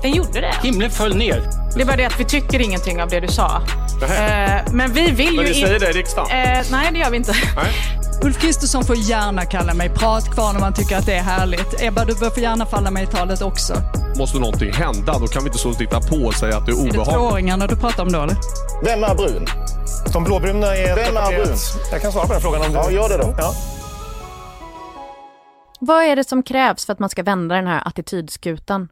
Den 0.03 0.12
gjorde 0.12 0.41
det? 0.41 0.55
Himlen 0.62 0.91
föll 0.91 1.17
ner. 1.17 1.43
Det 1.77 1.83
är 1.83 1.87
bara 1.87 1.97
det 1.97 2.05
att 2.05 2.21
vi 2.21 2.25
tycker 2.25 2.61
ingenting 2.61 3.03
av 3.03 3.09
det 3.09 3.21
du 3.21 3.29
sa. 3.29 3.62
Eh, 4.03 4.73
men 4.73 4.93
vi 4.93 5.11
vill 5.11 5.17
men 5.17 5.29
ju... 5.29 5.37
Men 5.37 5.45
ni 5.45 5.55
säger 5.55 5.79
det 5.79 5.91
i 5.91 5.93
riksdagen? 5.93 6.31
Eh, 6.31 6.65
nej, 6.71 6.88
det 6.93 6.99
gör 6.99 7.11
vi 7.11 7.17
inte. 7.17 7.33
Nej. 7.57 7.73
Ulf 8.25 8.41
Kristersson 8.41 8.85
får 8.85 8.97
gärna 8.97 9.45
kalla 9.45 9.75
mig 9.75 9.88
pratkvarn 9.88 10.57
om 10.57 10.61
man 10.61 10.75
tycker 10.75 10.97
att 10.97 11.07
det 11.07 11.15
är 11.15 11.23
härligt. 11.23 11.83
Ebba, 11.83 12.05
du 12.05 12.15
bör 12.15 12.31
få 12.31 12.41
gärna 12.41 12.67
falla 12.67 12.91
mig 12.91 13.03
i 13.03 13.07
talet 13.07 13.43
också. 13.43 13.75
Måste 14.19 14.38
någonting 14.38 14.73
hända, 14.73 15.19
då 15.19 15.27
kan 15.27 15.43
vi 15.43 15.49
inte 15.49 15.59
stå 15.59 15.71
och 15.71 15.79
titta 15.79 16.01
på 16.01 16.17
och 16.17 16.35
säga 16.35 16.57
att 16.57 16.67
det 16.67 16.73
är 16.73 16.75
obehagligt. 16.75 17.09
Är 17.09 17.12
det 17.12 17.19
tvååringarna 17.19 17.67
du 17.67 17.77
pratar 17.77 18.03
om 18.03 18.12
då 18.12 18.23
eller? 18.23 18.37
Vem 18.85 19.05
är 19.05 19.15
brun? 19.15 19.47
De 20.12 20.25
blåbruna 20.25 20.77
är... 20.77 20.97
Vem 20.97 21.17
är 21.17 21.45
brun? 21.45 21.57
Jag 21.93 22.03
kan 22.03 22.12
svara 22.12 22.27
på 22.27 22.33
den 22.33 22.43
frågan 22.43 22.62
om 22.62 22.69
du... 22.69 22.75
Ja, 22.75 22.91
gör 22.91 23.09
det 23.09 23.17
då. 23.17 23.35
Ja. 23.38 23.55
Vad 25.81 26.05
är 26.05 26.17
det 26.17 26.25
som 26.25 26.43
krävs 26.43 26.87
för 26.87 26.93
att 26.93 26.99
man 26.99 27.09
ska 27.09 27.23
vända 27.23 27.55
den 27.55 27.67
här 27.67 27.88
attitydskutan? 27.88 28.88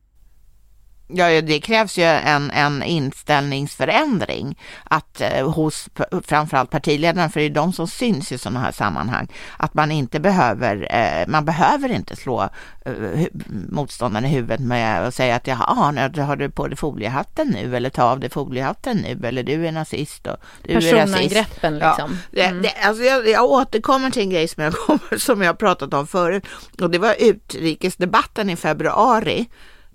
Ja, 1.15 1.41
det 1.41 1.61
krävs 1.61 1.99
ju 1.99 2.05
en, 2.05 2.51
en 2.51 2.83
inställningsförändring 2.83 4.59
att 4.85 5.21
eh, 5.21 5.51
hos 5.51 5.89
framförallt 6.25 6.71
partiledarna, 6.71 7.29
för 7.29 7.41
det 7.41 7.47
är 7.47 7.51
de 7.51 7.73
som 7.73 7.89
syns 7.89 8.33
i 8.33 8.39
sådana 8.39 8.61
här 8.61 8.73
sammanhang, 8.73 9.29
att 9.57 9.75
man 9.75 9.91
inte 9.91 10.21
behöver, 10.21 10.89
eh, 10.91 11.29
man 11.29 11.45
behöver 11.45 11.89
inte 11.89 12.17
slå 12.17 12.49
eh, 12.85 13.27
motståndaren 13.71 14.25
i 14.25 14.29
huvudet 14.29 14.61
med 14.61 15.07
att 15.07 15.15
säga 15.15 15.37
att 15.37 15.47
jaha, 15.47 15.91
nu 15.91 16.23
har 16.23 16.37
du 16.37 16.51
på 16.51 16.69
dig 16.69 16.77
foliehatten 16.77 17.49
nu 17.49 17.77
eller 17.77 17.91
ta 17.91 18.03
av 18.03 18.21
dig 18.21 18.31
foliehatten 18.31 18.97
nu 18.97 19.29
eller 19.29 19.43
du 19.43 19.67
är 19.67 19.73
nazist 19.73 20.27
och 20.27 20.37
du 20.63 20.73
är 20.73 20.75
rasist. 20.75 21.13
Personangreppen 21.13 21.75
liksom. 21.75 22.19
Ja, 22.31 22.45
mm. 22.45 22.63
det, 22.63 22.69
det, 22.69 22.89
alltså 22.89 23.03
jag, 23.03 23.29
jag 23.29 23.45
återkommer 23.45 24.11
till 24.11 24.23
en 24.23 24.31
grej 24.31 24.49
som 24.49 24.63
jag, 24.63 24.75
som 25.21 25.43
jag 25.43 25.59
pratat 25.59 25.95
om 25.95 26.07
förut 26.07 26.45
och 26.81 26.91
det 26.91 26.99
var 26.99 27.15
utrikesdebatten 27.19 28.51
i 28.51 28.57
februari 28.57 29.49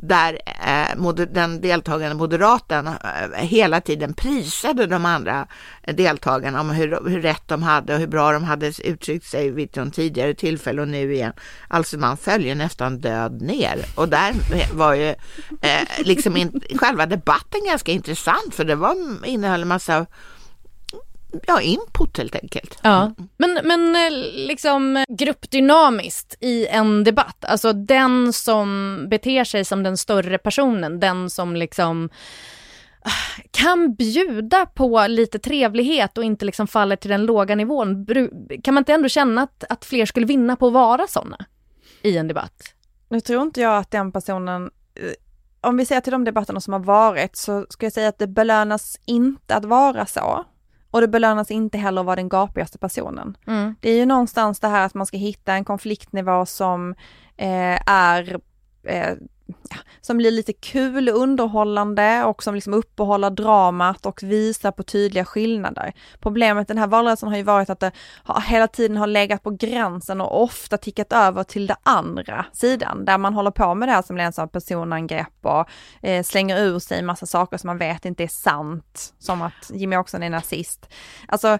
där 0.07 0.39
eh, 0.45 1.25
den 1.25 1.61
deltagande 1.61 2.15
moderaten 2.15 2.87
eh, 2.87 2.93
hela 3.35 3.81
tiden 3.81 4.13
prisade 4.13 4.85
de 4.85 5.05
andra 5.05 5.47
deltagarna 5.93 6.61
om 6.61 6.69
hur, 6.69 7.09
hur 7.09 7.21
rätt 7.21 7.47
de 7.47 7.63
hade 7.63 7.93
och 7.93 7.99
hur 7.99 8.07
bra 8.07 8.31
de 8.31 8.43
hade 8.43 8.71
uttryckt 8.83 9.25
sig 9.25 9.51
vid 9.51 9.77
någon 9.77 9.91
tidigare 9.91 10.33
tillfälle 10.33 10.81
och 10.81 10.87
nu 10.87 11.13
igen. 11.13 11.33
Alltså 11.67 11.97
man 11.97 12.17
följer 12.17 12.55
nästan 12.55 12.99
död 12.99 13.41
ner 13.41 13.85
och 13.95 14.09
där 14.09 14.33
var 14.73 14.93
ju 14.93 15.09
eh, 15.61 15.87
liksom 15.99 16.37
in, 16.37 16.61
själva 16.79 17.05
debatten 17.05 17.61
ganska 17.65 17.91
intressant 17.91 18.55
för 18.55 18.63
det 18.63 18.75
var, 18.75 18.95
innehöll 19.25 19.61
en 19.61 19.67
massa 19.67 20.05
ja, 21.47 21.61
input 21.61 22.17
helt 22.17 22.35
enkelt. 22.35 22.79
Ja. 22.83 23.11
Men, 23.37 23.59
men 23.63 23.95
eh, 23.95 24.11
liksom 24.47 25.05
gruppdynamiskt 25.09 26.37
i 26.41 26.67
en 26.67 27.03
debatt, 27.03 27.45
alltså 27.45 27.73
den 27.73 28.33
som 28.33 28.97
beter 29.09 29.43
sig 29.43 29.65
som 29.65 29.83
den 29.83 29.97
större 29.97 30.37
personen, 30.37 30.99
den 30.99 31.29
som 31.29 31.55
liksom 31.55 32.09
ah, 33.01 33.41
kan 33.51 33.95
bjuda 33.95 34.65
på 34.65 35.07
lite 35.07 35.39
trevlighet 35.39 36.17
och 36.17 36.23
inte 36.23 36.45
liksom 36.45 36.67
faller 36.67 36.95
till 36.95 37.11
den 37.11 37.25
låga 37.25 37.55
nivån. 37.55 38.07
Kan 38.63 38.73
man 38.73 38.81
inte 38.81 38.93
ändå 38.93 39.09
känna 39.09 39.41
att, 39.41 39.63
att 39.69 39.85
fler 39.85 40.05
skulle 40.05 40.25
vinna 40.25 40.55
på 40.55 40.67
att 40.67 40.73
vara 40.73 41.07
sådana 41.07 41.45
i 42.01 42.17
en 42.17 42.27
debatt? 42.27 42.63
Nu 43.09 43.21
tror 43.21 43.41
inte 43.41 43.61
jag 43.61 43.77
att 43.77 43.91
den 43.91 44.11
personen 44.11 44.63
eh, 44.95 45.11
om 45.65 45.77
vi 45.77 45.85
ser 45.85 46.01
till 46.01 46.11
de 46.11 46.23
debatterna 46.23 46.59
som 46.59 46.73
har 46.73 46.79
varit 46.79 47.35
så 47.35 47.65
ska 47.69 47.85
jag 47.85 47.93
säga 47.93 48.09
att 48.09 48.19
det 48.19 48.27
belönas 48.27 48.99
inte 49.05 49.55
att 49.55 49.65
vara 49.65 50.05
så. 50.05 50.45
Och 50.95 51.01
det 51.01 51.07
belönas 51.07 51.51
inte 51.51 51.77
heller 51.77 52.01
att 52.01 52.05
vara 52.05 52.15
den 52.15 52.29
gapigaste 52.29 52.77
personen. 52.77 53.37
Mm. 53.47 53.75
Det 53.79 53.89
är 53.89 53.95
ju 53.95 54.05
någonstans 54.05 54.59
det 54.59 54.67
här 54.67 54.85
att 54.85 54.93
man 54.93 55.05
ska 55.05 55.17
hitta 55.17 55.53
en 55.53 55.65
konfliktnivå 55.65 56.45
som 56.45 56.95
eh, 57.37 57.89
är 57.91 58.39
eh, 58.83 59.13
som 60.01 60.17
blir 60.17 60.31
lite 60.31 60.53
kul 60.53 61.09
underhållande 61.09 62.23
och 62.23 62.43
som 62.43 62.55
liksom 62.55 62.73
uppehåller 62.73 63.29
dramat 63.29 64.05
och 64.05 64.23
visar 64.23 64.71
på 64.71 64.83
tydliga 64.83 65.25
skillnader. 65.25 65.93
Problemet 66.19 66.67
den 66.67 66.77
här 66.77 66.87
valrörelsen 66.87 67.29
har 67.29 67.37
ju 67.37 67.43
varit 67.43 67.69
att 67.69 67.79
det 67.79 67.91
har, 68.23 68.41
hela 68.41 68.67
tiden 68.67 68.97
har 68.97 69.07
legat 69.07 69.43
på 69.43 69.51
gränsen 69.51 70.21
och 70.21 70.43
ofta 70.43 70.77
tickat 70.77 71.13
över 71.13 71.43
till 71.43 71.67
det 71.67 71.75
andra 71.83 72.45
sidan, 72.53 73.05
där 73.05 73.17
man 73.17 73.33
håller 73.33 73.51
på 73.51 73.75
med 73.75 73.87
det 73.87 73.91
här 73.91 74.01
som 74.01 74.17
leds 74.17 74.39
av 74.39 74.47
personangrepp 74.47 75.39
och 75.41 75.69
eh, 76.01 76.23
slänger 76.23 76.59
ur 76.59 76.79
sig 76.79 77.01
massa 77.01 77.25
saker 77.25 77.57
som 77.57 77.67
man 77.67 77.77
vet 77.77 78.05
inte 78.05 78.23
är 78.23 78.27
sant, 78.27 79.13
som 79.19 79.41
att 79.41 79.71
Jimmy 79.73 79.97
Åkesson 79.97 80.23
är 80.23 80.29
nazist. 80.29 80.89
Alltså 81.27 81.59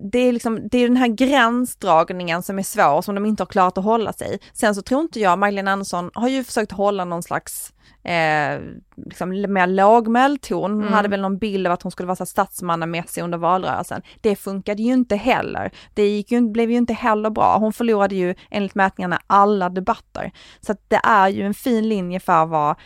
det 0.00 0.18
är 0.18 0.32
liksom, 0.32 0.68
det 0.68 0.78
är 0.78 0.88
den 0.88 0.96
här 0.96 1.08
gränsdragningen 1.08 2.42
som 2.42 2.58
är 2.58 2.62
svår, 2.62 3.02
som 3.02 3.14
de 3.14 3.26
inte 3.26 3.42
har 3.42 3.46
klarat 3.46 3.78
att 3.78 3.84
hålla 3.84 4.12
sig. 4.12 4.38
Sen 4.52 4.74
så 4.74 4.82
tror 4.82 5.00
inte 5.00 5.20
jag, 5.20 5.38
Magdalena 5.38 5.72
Andersson 5.72 6.10
har 6.14 6.28
ju 6.28 6.44
försökt 6.44 6.72
hålla 6.72 7.04
någon 7.04 7.22
slags 7.22 7.72
eh, 8.06 8.60
liksom 8.96 9.30
mer 9.30 9.66
lågmäld 9.66 10.40
ton. 10.40 10.70
Hon 10.70 10.80
mm. 10.80 10.92
hade 10.92 11.08
väl 11.08 11.20
någon 11.20 11.38
bild 11.38 11.66
av 11.66 11.72
att 11.72 11.82
hon 11.82 11.92
skulle 11.92 12.06
vara 12.06 12.16
så 12.16 12.26
statsmannamässig 12.26 13.22
under 13.22 13.38
valrörelsen. 13.38 14.02
Det 14.20 14.36
funkade 14.36 14.82
ju 14.82 14.92
inte 14.92 15.16
heller. 15.16 15.70
Det 15.94 16.08
gick 16.08 16.32
ju, 16.32 16.40
blev 16.40 16.70
ju 16.70 16.76
inte 16.76 16.92
heller 16.92 17.30
bra. 17.30 17.56
Hon 17.58 17.72
förlorade 17.72 18.14
ju 18.14 18.34
enligt 18.50 18.74
mätningarna 18.74 19.18
alla 19.26 19.68
debatter. 19.68 20.32
Så 20.60 20.72
att 20.72 20.80
det 20.88 21.00
är 21.04 21.28
ju 21.28 21.42
en 21.42 21.54
fin 21.54 21.88
linje 21.88 22.20
för 22.20 22.46
vad, 22.46 22.76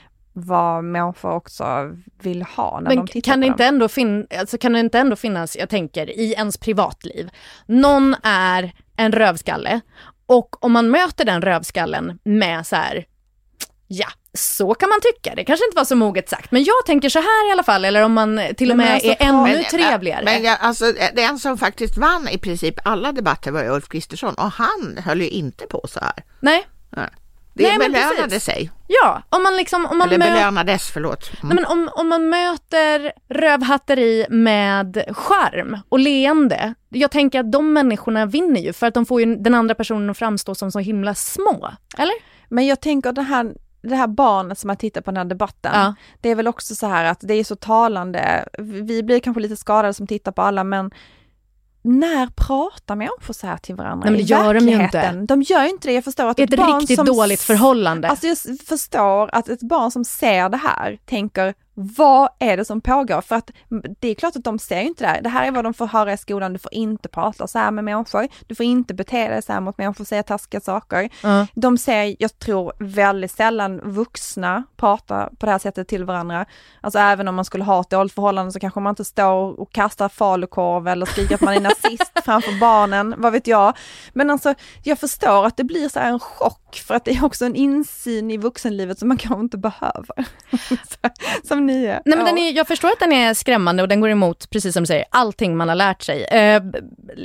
vad 0.40 0.84
människor 0.84 1.30
också 1.30 1.64
vill 2.22 2.42
ha 2.42 2.80
när 2.80 2.88
Men 2.88 2.96
de 2.96 3.12
tittar 3.12 3.32
kan 3.32 3.40
på 3.40 3.40
det 3.40 3.46
inte 3.46 3.64
ändå 3.64 3.88
fin 3.88 4.26
alltså, 4.38 4.58
kan 4.58 4.72
det 4.72 4.80
inte 4.80 4.98
ändå 4.98 5.16
finnas, 5.16 5.56
jag 5.56 5.68
tänker, 5.68 6.10
i 6.10 6.32
ens 6.32 6.58
privatliv, 6.58 7.30
någon 7.66 8.16
är 8.22 8.72
en 8.96 9.12
rövskalle 9.12 9.80
och 10.26 10.64
om 10.64 10.72
man 10.72 10.90
möter 10.90 11.24
den 11.24 11.42
rövskallen 11.42 12.18
med 12.24 12.66
så 12.66 12.76
här, 12.76 13.06
ja, 13.86 14.08
så 14.34 14.74
kan 14.74 14.88
man 14.88 15.00
tycka, 15.00 15.34
det 15.34 15.44
kanske 15.44 15.66
inte 15.66 15.76
var 15.76 15.84
så 15.84 15.96
moget 15.96 16.28
sagt, 16.28 16.50
men 16.50 16.64
jag 16.64 16.86
tänker 16.86 17.08
så 17.08 17.18
här 17.18 17.48
i 17.48 17.52
alla 17.52 17.62
fall, 17.62 17.84
eller 17.84 18.02
om 18.02 18.12
man 18.12 18.40
till 18.56 18.70
och 18.70 18.76
med 18.76 18.94
alltså, 18.94 19.10
är 19.10 19.16
ännu 19.20 19.54
men, 19.54 19.64
trevligare. 19.64 20.24
Men 20.24 20.42
jag, 20.42 20.58
alltså, 20.60 20.84
den 21.14 21.38
som 21.38 21.58
faktiskt 21.58 21.96
vann 21.96 22.28
i 22.28 22.38
princip 22.38 22.74
alla 22.84 23.12
debatter 23.12 23.50
var 23.50 23.68
Ulf 23.68 23.88
Kristersson 23.88 24.34
och 24.34 24.52
han 24.52 24.98
höll 25.04 25.20
ju 25.20 25.28
inte 25.28 25.66
på 25.66 25.86
så 25.88 26.00
här. 26.00 26.24
Nej. 26.40 26.66
Nej. 26.90 27.08
Det 27.60 27.78
Nej, 27.78 27.90
belönade 27.90 28.40
sig. 28.40 28.70
Ja, 28.86 29.22
om 29.30 29.42
man 29.42 29.56
liksom... 29.56 29.86
Om 29.86 29.98
man 29.98 30.08
Eller 30.08 30.18
belönades, 30.18 30.90
förlåt. 30.90 31.30
Mm. 31.32 31.38
Nej, 31.42 31.54
men 31.54 31.64
om, 31.64 31.90
om 31.92 32.08
man 32.08 32.28
möter 32.28 33.12
rövhatteri 33.28 34.26
med 34.30 35.04
charm 35.10 35.78
och 35.88 35.98
leende, 35.98 36.74
jag 36.88 37.10
tänker 37.10 37.40
att 37.40 37.52
de 37.52 37.72
människorna 37.72 38.26
vinner 38.26 38.60
ju 38.60 38.72
för 38.72 38.86
att 38.86 38.94
de 38.94 39.06
får 39.06 39.20
ju 39.20 39.36
den 39.36 39.54
andra 39.54 39.74
personen 39.74 40.10
att 40.10 40.18
framstå 40.18 40.54
som 40.54 40.72
så 40.72 40.78
himla 40.78 41.14
små. 41.14 41.70
Eller? 41.98 42.14
Men 42.48 42.66
jag 42.66 42.80
tänker 42.80 43.12
det 43.12 43.22
här 43.22 43.52
det 43.82 43.96
här 43.96 44.06
barnet 44.06 44.58
som 44.58 44.70
har 44.70 44.76
tittat 44.76 45.04
på 45.04 45.10
den 45.10 45.16
här 45.16 45.24
debatten, 45.24 45.72
ja. 45.74 45.94
det 46.20 46.28
är 46.28 46.34
väl 46.34 46.48
också 46.48 46.74
så 46.74 46.86
här 46.86 47.04
att 47.04 47.18
det 47.20 47.34
är 47.34 47.44
så 47.44 47.56
talande, 47.56 48.48
vi 48.58 49.02
blir 49.02 49.20
kanske 49.20 49.40
lite 49.40 49.56
skadade 49.56 49.94
som 49.94 50.06
tittar 50.06 50.32
på 50.32 50.42
alla 50.42 50.64
men 50.64 50.90
när 51.82 52.26
pratar 52.26 52.96
människor 52.96 53.32
så 53.34 53.46
här 53.46 53.56
till 53.56 53.74
varandra 53.74 54.10
Nej, 54.10 54.12
men 54.12 54.26
det 54.26 54.26
gör 54.26 54.54
de 54.54 54.68
ju 54.68 54.82
inte. 54.82 55.12
De 55.12 55.42
gör 55.42 55.64
inte 55.64 55.88
det. 55.88 55.94
Jag 55.94 56.04
förstår 56.04 56.26
att 56.28 56.38
ett, 56.38 56.52
ett 56.52 56.58
barn 56.58 56.80
riktigt 56.80 56.96
som, 56.96 57.06
dåligt 57.06 57.40
förhållande. 57.40 58.08
Alltså 58.08 58.26
jag 58.26 58.38
förstår 58.66 59.30
att 59.34 59.48
ett 59.48 59.62
barn 59.62 59.90
som 59.90 60.04
ser 60.04 60.48
det 60.48 60.56
här 60.56 60.98
tänker, 61.06 61.54
vad 61.82 62.28
är 62.38 62.56
det 62.56 62.64
som 62.64 62.80
pågår? 62.80 63.20
För 63.20 63.36
att 63.36 63.50
det 64.00 64.08
är 64.08 64.14
klart 64.14 64.36
att 64.36 64.44
de 64.44 64.58
ser 64.58 64.80
inte 64.80 65.04
det 65.04 65.08
här. 65.08 65.22
Det 65.22 65.28
här 65.28 65.46
är 65.46 65.50
vad 65.50 65.64
de 65.64 65.74
får 65.74 65.86
höra 65.86 66.12
i 66.12 66.16
skolan, 66.16 66.52
du 66.52 66.58
får 66.58 66.74
inte 66.74 67.08
prata 67.08 67.46
så 67.46 67.58
här 67.58 67.70
med 67.70 67.84
människor, 67.84 68.28
du 68.46 68.54
får 68.54 68.66
inte 68.66 68.94
bete 68.94 69.28
dig 69.28 69.42
så 69.42 69.52
här 69.52 69.60
mot 69.60 69.78
människor, 69.78 70.04
säga 70.04 70.22
taskiga 70.22 70.60
saker. 70.60 71.08
Mm. 71.24 71.46
De 71.54 71.78
ser, 71.78 72.16
jag 72.18 72.38
tror 72.38 72.72
väldigt 72.78 73.30
sällan 73.30 73.80
vuxna 73.84 74.64
prata 74.76 75.30
på 75.38 75.46
det 75.46 75.52
här 75.52 75.58
sättet 75.58 75.88
till 75.88 76.04
varandra. 76.04 76.46
Alltså 76.80 76.98
även 76.98 77.28
om 77.28 77.34
man 77.34 77.44
skulle 77.44 77.64
ha 77.64 77.80
ett 77.80 77.90
dåligt 77.90 78.12
förhållande 78.12 78.52
så 78.52 78.60
kanske 78.60 78.80
man 78.80 78.90
inte 78.90 79.04
står 79.04 79.60
och 79.60 79.72
kastar 79.72 80.08
falukorv 80.08 80.88
eller 80.88 81.06
skriker 81.06 81.34
att 81.34 81.40
man 81.40 81.54
är 81.54 81.60
nazist 81.60 82.12
framför 82.24 82.60
barnen, 82.60 83.14
vad 83.18 83.32
vet 83.32 83.46
jag. 83.46 83.76
Men 84.12 84.30
alltså, 84.30 84.54
jag 84.82 84.98
förstår 84.98 85.46
att 85.46 85.56
det 85.56 85.64
blir 85.64 85.88
så 85.88 85.98
här 85.98 86.08
en 86.08 86.20
chock 86.20 86.82
för 86.86 86.94
att 86.94 87.04
det 87.04 87.10
är 87.10 87.24
också 87.24 87.44
en 87.44 87.56
insyn 87.56 88.30
i 88.30 88.36
vuxenlivet 88.36 88.98
som 88.98 89.08
man 89.08 89.16
kanske 89.16 89.40
inte 89.40 89.58
behöver. 89.58 90.26
som 91.48 91.66
ni 91.70 91.84
är. 91.84 92.02
Nej, 92.04 92.16
men 92.16 92.24
den 92.24 92.38
är, 92.38 92.52
jag 92.52 92.68
förstår 92.68 92.88
att 92.88 93.00
den 93.00 93.12
är 93.12 93.34
skrämmande 93.34 93.82
och 93.82 93.88
den 93.88 94.00
går 94.00 94.10
emot, 94.10 94.50
precis 94.50 94.74
som 94.74 94.82
du 94.82 94.86
säger, 94.86 95.04
allting 95.10 95.56
man 95.56 95.68
har 95.68 95.76
lärt 95.76 96.02
sig. 96.02 96.24
Eh, 96.24 96.62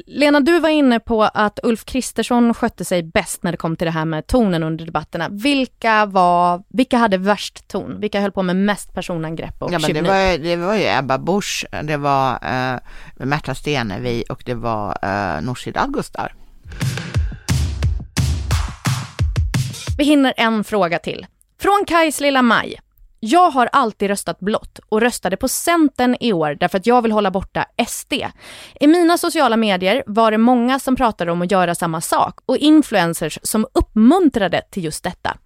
Lena, 0.06 0.40
du 0.40 0.60
var 0.60 0.70
inne 0.70 1.00
på 1.00 1.24
att 1.24 1.60
Ulf 1.64 1.86
Kristersson 1.86 2.54
skötte 2.54 2.86
sig 2.86 3.04
bäst 3.04 3.44
när 3.44 3.52
det 3.52 3.58
kom 3.58 3.76
till 3.76 3.86
det 3.86 3.92
här 3.92 4.06
med 4.06 4.28
tonen 4.28 4.64
under 4.64 4.86
debatterna. 4.86 5.28
Vilka, 5.30 6.06
var, 6.06 6.64
vilka 6.70 6.98
hade 6.98 7.18
värst 7.18 7.68
ton? 7.68 8.00
Vilka 8.00 8.22
höll 8.22 8.32
på 8.32 8.44
med 8.44 8.56
mest 8.56 8.94
personangrepp 8.94 9.62
och 9.62 9.74
ja, 9.74 9.80
men 9.80 9.94
det, 9.94 10.02
var, 10.02 10.38
det 10.38 10.56
var 10.56 10.76
ju 10.76 10.86
Ebba 11.00 11.18
Busch, 11.18 11.66
det 11.84 11.98
var 11.98 12.32
eh, 12.32 12.80
Märta 13.16 13.56
Stenevi 13.56 14.24
och 14.30 14.44
det 14.46 14.54
var 14.54 14.98
eh, 15.02 15.42
Nooshi 15.42 15.72
Dadgostar. 15.72 16.34
Vi 19.98 20.04
hinner 20.04 20.34
en 20.38 20.64
fråga 20.64 21.00
till. 21.00 21.26
Från 21.60 21.84
Kajs 21.88 22.20
lilla 22.20 22.42
Maj. 22.42 22.80
Jag 23.28 23.52
har 23.52 23.70
alltid 23.72 24.10
röstat 24.10 24.40
blått 24.40 24.80
och 24.90 25.02
röstade 25.02 25.38
på 25.38 25.48
Centern 25.48 26.16
i 26.20 26.34
år 26.34 26.58
därför 26.60 26.78
att 26.78 26.86
jag 26.86 27.02
vill 27.02 27.12
hålla 27.12 27.32
borta 27.32 27.66
SD. 27.88 28.14
I 28.80 28.88
mina 28.88 29.18
sociala 29.18 29.58
medier 29.58 30.04
var 30.08 30.32
det 30.32 30.38
många 30.38 30.80
som 30.80 30.96
pratade 30.96 31.32
om 31.32 31.42
att 31.42 31.52
göra 31.52 31.76
samma 31.76 32.02
sak 32.02 32.40
och 32.46 32.58
influencers 32.58 33.40
som 33.44 33.66
uppmuntrade 33.74 34.62
till 34.72 34.84
just 34.84 35.04
detta. 35.04 35.38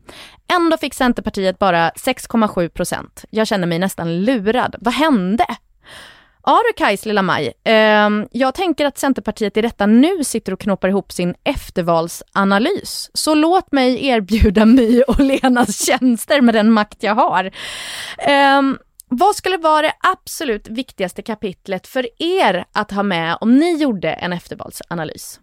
Ändå 0.54 0.78
fick 0.78 0.94
Centerpartiet 0.94 1.60
bara 1.60 1.89
6,7 1.89 2.70
procent. 2.70 3.26
Jag 3.30 3.48
känner 3.48 3.68
mig 3.68 3.80
nästan 3.80 4.22
lurad. 4.26 4.76
Vad 4.80 4.94
hände? 4.94 5.46
Ja 6.45 6.60
du 6.67 6.73
Kajs 6.73 7.06
lilla 7.06 7.21
Maj, 7.21 7.54
eh, 7.63 8.10
jag 8.32 8.56
tänker 8.56 8.86
att 8.86 8.97
Centerpartiet 8.97 9.58
i 9.58 9.62
detta 9.62 9.86
nu 9.86 10.23
sitter 10.23 10.54
och 10.54 10.60
knoppar 10.60 10.89
ihop 10.89 11.12
sin 11.12 11.36
eftervalsanalys. 11.43 13.10
Så 13.13 13.36
låt 13.36 13.71
mig 13.71 14.08
erbjuda 14.08 14.65
My 14.65 15.02
och 15.02 15.19
Lenas 15.19 15.86
tjänster 15.86 16.41
med 16.41 16.56
den 16.56 16.71
makt 16.71 17.04
jag 17.04 17.15
har. 17.15 17.52
Eh, 18.17 18.62
vad 19.08 19.36
skulle 19.36 19.58
vara 19.58 19.82
det 19.82 19.93
absolut 19.99 20.67
viktigaste 20.67 21.21
kapitlet 21.21 21.88
för 21.88 22.08
er 22.23 22.65
att 22.71 22.91
ha 22.91 23.04
med 23.04 23.38
om 23.41 23.56
ni 23.56 23.78
gjorde 23.78 24.13
en 24.13 24.34
eftervalsanalys? 24.34 25.39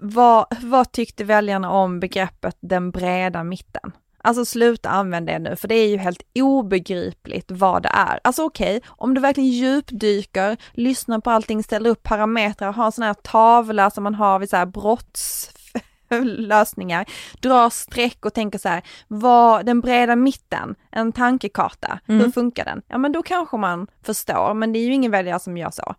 Vad, 0.00 0.46
vad 0.60 0.92
tyckte 0.92 1.24
väljarna 1.24 1.70
om 1.70 2.00
begreppet 2.00 2.56
den 2.60 2.90
breda 2.90 3.44
mitten? 3.44 3.92
Alltså 4.26 4.44
sluta 4.44 4.90
använda 4.90 5.32
det 5.32 5.38
nu, 5.38 5.56
för 5.56 5.68
det 5.68 5.74
är 5.74 5.88
ju 5.88 5.96
helt 5.96 6.22
obegripligt 6.34 7.50
vad 7.50 7.82
det 7.82 7.88
är. 7.88 8.20
Alltså 8.24 8.44
okej, 8.44 8.76
okay, 8.76 8.88
om 8.88 9.14
du 9.14 9.20
verkligen 9.20 9.50
djupdyker, 9.50 10.56
lyssnar 10.72 11.20
på 11.20 11.30
allting, 11.30 11.62
ställer 11.62 11.90
upp 11.90 12.02
parametrar, 12.02 12.72
har 12.72 12.86
en 12.86 12.92
sån 12.92 13.04
här 13.04 13.14
tavla 13.14 13.90
som 13.90 14.04
man 14.04 14.14
har 14.14 14.38
vid 14.38 14.50
så 14.50 14.56
här 14.56 14.66
brottslösningar, 14.66 17.06
drar 17.40 17.70
streck 17.70 18.26
och 18.26 18.34
tänker 18.34 18.58
så 18.58 18.68
här, 18.68 18.82
vad 19.08 19.66
den 19.66 19.80
breda 19.80 20.16
mitten, 20.16 20.74
en 20.90 21.12
tankekarta, 21.12 21.98
mm. 22.08 22.20
hur 22.20 22.30
funkar 22.30 22.64
den? 22.64 22.82
Ja 22.88 22.98
men 22.98 23.12
då 23.12 23.22
kanske 23.22 23.56
man 23.56 23.86
förstår, 24.02 24.54
men 24.54 24.72
det 24.72 24.78
är 24.78 24.84
ju 24.84 24.92
ingen 24.92 25.10
väljare 25.10 25.40
som 25.40 25.56
gör 25.56 25.70
så. 25.70 25.94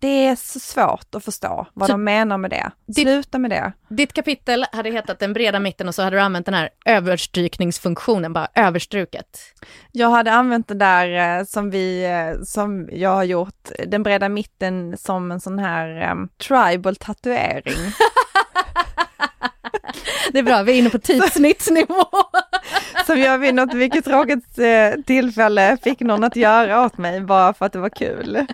Det 0.00 0.26
är 0.26 0.36
så 0.36 0.60
svårt 0.60 1.14
att 1.14 1.24
förstå 1.24 1.66
vad 1.74 1.86
Så- 1.86 1.92
de 1.92 2.04
menar 2.04 2.38
med 2.38 2.50
det. 2.50 2.70
Ditt- 2.86 3.02
Sluta 3.04 3.38
med 3.38 3.50
det. 3.50 3.72
Ditt 3.88 4.12
kapitel 4.12 4.66
hade 4.72 4.90
hetat 4.90 5.18
Den 5.18 5.32
breda 5.32 5.60
mitten 5.60 5.88
och 5.88 5.94
så 5.94 6.02
hade 6.02 6.16
du 6.16 6.20
använt 6.20 6.46
den 6.46 6.54
här 6.54 6.70
överstrykningsfunktionen, 6.86 8.32
bara 8.32 8.48
överstruket. 8.54 9.38
Jag 9.92 10.10
hade 10.10 10.32
använt 10.32 10.68
det 10.68 10.74
där 10.74 11.38
eh, 11.38 11.44
som 11.44 11.70
vi, 11.70 12.04
eh, 12.04 12.42
som 12.44 12.88
jag 12.92 13.10
har 13.10 13.24
gjort, 13.24 13.68
den 13.86 14.02
breda 14.02 14.28
mitten 14.28 14.96
som 14.98 15.32
en 15.32 15.40
sån 15.40 15.58
här 15.58 16.10
um, 16.12 16.28
tribal 16.48 16.96
tatuering. 16.96 17.74
Det 20.32 20.38
är 20.38 20.42
bra, 20.42 20.62
vi 20.62 20.72
är 20.72 20.78
inne 20.78 20.90
på 20.90 20.98
typsnittsnivå. 20.98 22.04
som 23.06 23.18
jag 23.18 23.38
vid 23.38 23.54
något 23.54 23.72
mycket 23.72 24.04
tråkigt 24.04 24.58
eh, 24.58 25.02
tillfälle 25.06 25.76
fick 25.84 26.00
någon 26.00 26.24
att 26.24 26.36
göra 26.36 26.84
åt 26.84 26.98
mig 26.98 27.20
bara 27.20 27.54
för 27.54 27.66
att 27.66 27.72
det 27.72 27.78
var 27.78 27.88
kul. 27.88 28.46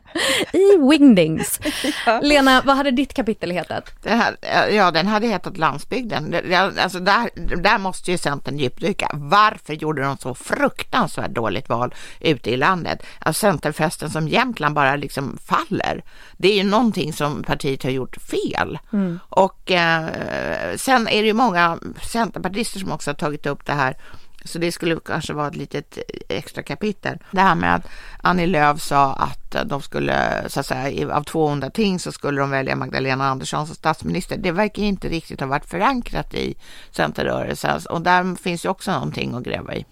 I 0.53 0.79
wingdings. 0.91 1.61
Ja. 2.07 2.21
Lena, 2.23 2.63
vad 2.65 2.77
hade 2.77 2.91
ditt 2.91 3.15
kapitel 3.15 3.51
hetat? 3.51 3.91
Här, 4.05 4.37
ja, 4.71 4.91
den 4.91 5.07
hade 5.07 5.27
hetat 5.27 5.57
Landsbygden. 5.57 6.37
Alltså 6.79 6.99
där, 7.01 7.31
där 7.63 7.79
måste 7.79 8.11
ju 8.11 8.19
Centern 8.19 8.59
djupdyka. 8.59 9.11
Varför 9.13 9.75
gjorde 9.75 10.03
de 10.03 10.17
så 10.17 10.35
fruktansvärt 10.35 11.31
dåligt 11.31 11.69
val 11.69 11.95
ute 12.21 12.51
i 12.51 12.57
landet? 12.57 13.03
Alltså 13.19 13.41
Centerfesten 13.41 14.11
som 14.11 14.29
Jämtland 14.29 14.75
bara 14.75 14.97
liksom 14.97 15.39
faller. 15.47 16.05
Det 16.37 16.49
är 16.49 16.57
ju 16.57 16.71
någonting 16.71 17.13
som 17.13 17.43
partiet 17.43 17.83
har 17.83 17.91
gjort 17.91 18.17
fel. 18.17 18.79
Och 19.29 19.71
eh, 19.71 20.07
sen 20.77 21.09
är 21.09 21.23
det 21.23 21.27
ju 21.27 21.33
många 21.33 21.79
centerpartister 22.03 22.81
som 22.81 22.93
också 22.93 23.11
har 23.11 23.15
tagit 23.15 23.47
upp 23.47 23.67
det 23.67 23.73
här. 23.73 23.97
Så 24.47 24.59
det 24.59 24.73
skulle 24.73 24.99
kanske 25.05 25.33
vara 25.33 25.49
ett 25.49 25.57
litet 25.57 25.99
extra 26.29 26.63
kapitel. 26.63 27.19
Det 27.31 27.41
här 27.41 27.55
med 27.55 27.75
att 27.75 27.89
Annie 28.23 28.47
Lööf 28.47 28.83
sa 28.83 29.13
att 29.13 29.57
de 29.65 29.83
skulle, 29.83 30.49
så 30.49 30.61
att 30.61 30.67
säga, 30.67 31.15
av 31.15 31.23
två 31.23 31.45
onda 31.45 31.71
ting 31.71 31.99
så 31.99 32.13
skulle 32.13 32.41
de 32.41 32.51
välja 32.51 32.77
Magdalena 32.77 33.29
Andersson 33.29 33.67
som 33.67 33.77
statsminister. 33.77 34.37
Det 34.37 34.53
verkar 34.53 34.83
inte 34.83 35.09
riktigt 35.09 35.41
ha 35.41 35.47
varit 35.47 35.67
förankrat 35.67 36.35
i 36.35 36.55
Centerrörelsen 36.91 37.81
och 37.91 38.03
där 38.03 38.37
finns 38.43 38.65
ju 38.65 38.69
också 38.69 38.93
någonting 38.93 39.35
att 39.35 39.43
gräva 39.43 39.75
i. 39.75 39.85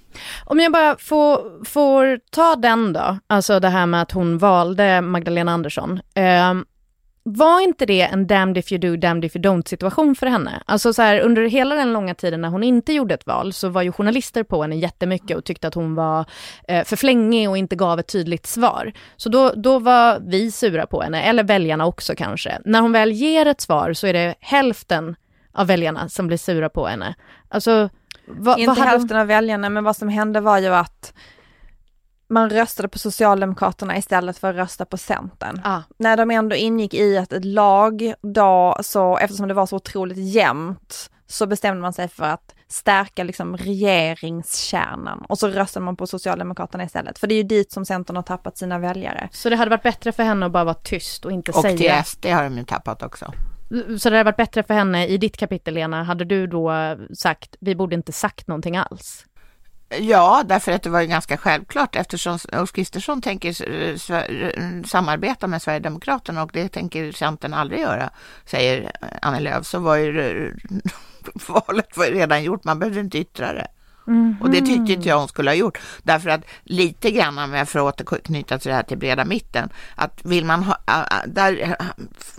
Om 0.45 0.61
jag 0.61 0.73
bara 0.73 0.97
får, 0.99 1.65
får 1.65 2.21
ta 2.31 2.57
den 2.57 2.93
då, 2.93 3.19
alltså 3.27 3.61
det 3.61 3.69
här 3.69 3.87
med 3.87 4.03
att 4.03 4.13
hon 4.13 4.39
valde 4.39 5.01
Magdalena 5.01 5.53
Andersson. 5.53 6.01
Eh, 6.15 6.55
var 7.27 7.61
inte 7.61 7.87
det 7.87 8.01
en 8.01 8.27
damned 8.27 8.59
if 8.59 8.73
you 8.73 8.79
do, 8.81 8.97
damned 8.97 9.25
if 9.25 9.37
you 9.37 9.43
don't 9.43 9.69
situation 9.69 10.15
för 10.15 10.27
henne? 10.27 10.63
Alltså 10.67 10.93
så 10.93 11.03
här, 11.03 11.21
under 11.21 11.43
hela 11.43 11.75
den 11.75 11.93
långa 11.93 12.15
tiden 12.15 12.41
när 12.41 12.49
hon 12.49 12.63
inte 12.63 12.93
gjorde 12.93 13.15
ett 13.15 13.27
val 13.27 13.53
så 13.53 13.69
var 13.69 13.83
ju 13.83 13.93
journalister 13.93 14.43
på 14.43 14.63
henne 14.63 14.77
jättemycket 14.77 15.37
och 15.37 15.45
tyckte 15.45 15.69
att 15.69 15.75
hon 15.75 15.95
var 15.95 16.25
eh, 16.69 16.85
för 16.85 16.97
flängig 16.97 17.51
och 17.51 17.59
inte 17.59 17.77
gav 17.77 17.99
ett 17.99 18.09
tydligt 18.09 18.47
svar. 18.47 18.93
Så 19.17 19.29
då, 19.29 19.53
då 19.57 19.79
var 19.79 20.19
vi 20.27 20.51
sura 20.51 20.87
på 20.87 21.03
henne, 21.03 21.23
eller 21.23 21.45
väljarna 21.45 21.87
också 21.87 22.15
kanske. 22.17 22.59
När 22.65 22.81
hon 22.81 22.93
väl 22.93 23.13
ger 23.13 23.47
ett 23.47 23.61
svar 23.61 23.93
så 23.93 24.07
är 24.07 24.13
det 24.13 24.35
hälften 24.41 25.17
av 25.53 25.67
väljarna 25.67 26.09
som 26.09 26.27
blir 26.27 26.39
sura 26.39 26.69
på 26.69 26.87
henne. 26.87 27.15
Alltså, 27.49 27.89
vad, 28.27 28.59
Inte 28.59 28.71
hade 28.71 28.81
hon- 28.81 28.89
hälften 28.89 29.17
av 29.17 29.27
väljarna, 29.27 29.69
men 29.69 29.85
vad 29.85 29.97
som 29.97 30.09
hände 30.09 30.41
var 30.41 30.59
ju 30.59 30.75
att 30.75 31.15
man 32.29 32.51
röstade 32.51 32.89
på 32.89 32.99
Socialdemokraterna 32.99 33.97
istället 33.97 34.39
för 34.39 34.51
att 34.51 34.57
rösta 34.57 34.85
på 34.85 34.97
Centern. 34.97 35.61
Ah. 35.65 35.83
När 35.99 36.17
de 36.17 36.31
ändå 36.31 36.57
ingick 36.57 36.95
i 36.95 37.19
att 37.19 37.33
ett 37.33 37.45
lag 37.45 38.15
då, 38.23 38.77
så 38.83 39.19
eftersom 39.19 39.49
det 39.49 39.55
var 39.55 39.67
så 39.67 39.77
otroligt 39.77 40.19
jämnt, 40.19 41.11
så 41.27 41.47
bestämde 41.47 41.83
man 41.83 41.93
sig 41.93 42.09
för 42.09 42.25
att 42.25 42.55
stärka 42.69 43.25
liksom 43.25 43.57
regeringskärnan 43.57 45.25
och 45.29 45.39
så 45.39 45.49
röstade 45.49 45.85
man 45.85 45.97
på 45.97 46.07
Socialdemokraterna 46.07 46.85
istället. 46.85 47.19
För 47.19 47.27
det 47.27 47.35
är 47.35 47.37
ju 47.37 47.43
dit 47.43 47.73
som 47.73 47.85
Centern 47.85 48.17
har 48.17 48.23
tappat 48.23 48.59
sina 48.59 48.79
väljare. 48.79 49.29
Så 49.33 49.51
det 49.51 49.57
hade 49.57 49.71
varit 49.71 49.83
bättre 49.83 50.13
för 50.13 50.23
henne 50.23 50.47
att 50.47 50.53
bara 50.53 50.65
vara 50.65 50.75
tyst 50.75 51.25
och 51.25 51.33
inte 51.33 51.53
Och 51.53 51.63
till 51.63 51.79
säga. 51.79 52.05
SD 52.05 52.27
har 52.27 52.45
de 52.45 52.59
ju 52.59 52.65
tappat 52.65 53.03
också. 53.03 53.33
Så 53.99 54.11
det 54.11 54.17
hade 54.17 54.25
varit 54.25 54.37
bättre 54.37 54.63
för 54.63 54.75
henne 54.75 55.07
i 55.07 55.19
ditt 55.19 55.37
kapitel 55.37 55.75
Lena, 55.75 56.05
hade 56.05 56.25
du 56.25 56.47
då 56.47 56.73
sagt, 57.15 57.57
vi 57.61 57.75
borde 57.75 57.95
inte 57.95 58.13
sagt 58.13 58.47
någonting 58.47 58.77
alls? 58.77 59.25
Ja, 60.01 60.43
därför 60.47 60.73
att 60.73 60.83
det 60.83 60.91
var 60.91 61.01
ju 61.01 61.07
ganska 61.07 61.37
självklart 61.37 61.97
eftersom 61.97 62.39
Ulf 62.53 62.73
Kristersson 62.73 63.23
tänker 63.23 63.71
eh, 63.71 64.17
eh, 64.17 64.83
samarbeta 64.87 65.47
med 65.47 65.63
Sverigedemokraterna 65.63 66.43
och 66.43 66.51
det 66.53 66.69
tänker 66.69 67.13
Centern 67.13 67.55
aldrig 67.55 67.81
göra, 67.81 68.11
säger 68.45 68.93
Annie 69.23 69.41
Lööf, 69.41 69.67
så 69.67 69.79
var 69.79 69.97
ju 69.97 70.55
valet 71.49 71.97
var 71.97 72.05
ju 72.05 72.15
redan 72.15 72.45
gjort, 72.45 72.65
man 72.65 72.79
behövde 72.79 73.01
inte 73.01 73.19
yttra 73.19 73.53
det. 73.53 73.67
Och 74.41 74.51
det 74.51 74.61
tyckte 74.61 74.93
inte 74.93 75.09
jag 75.09 75.19
hon 75.19 75.29
skulle 75.29 75.51
ha 75.51 75.55
gjort. 75.55 75.79
Därför 76.03 76.31
att 76.31 76.41
lite 76.63 77.11
grann, 77.11 77.51
med 77.51 77.69
för 77.69 77.89
att 77.89 78.01
återknyta 78.01 78.59
till 78.59 78.69
det 78.69 78.75
här 78.75 78.83
till 78.83 78.99
breda 78.99 79.25
mitten, 79.25 79.69
att 79.95 80.21
vill 80.25 80.45
man 80.45 80.63
ha, 80.63 80.79
där 81.27 81.77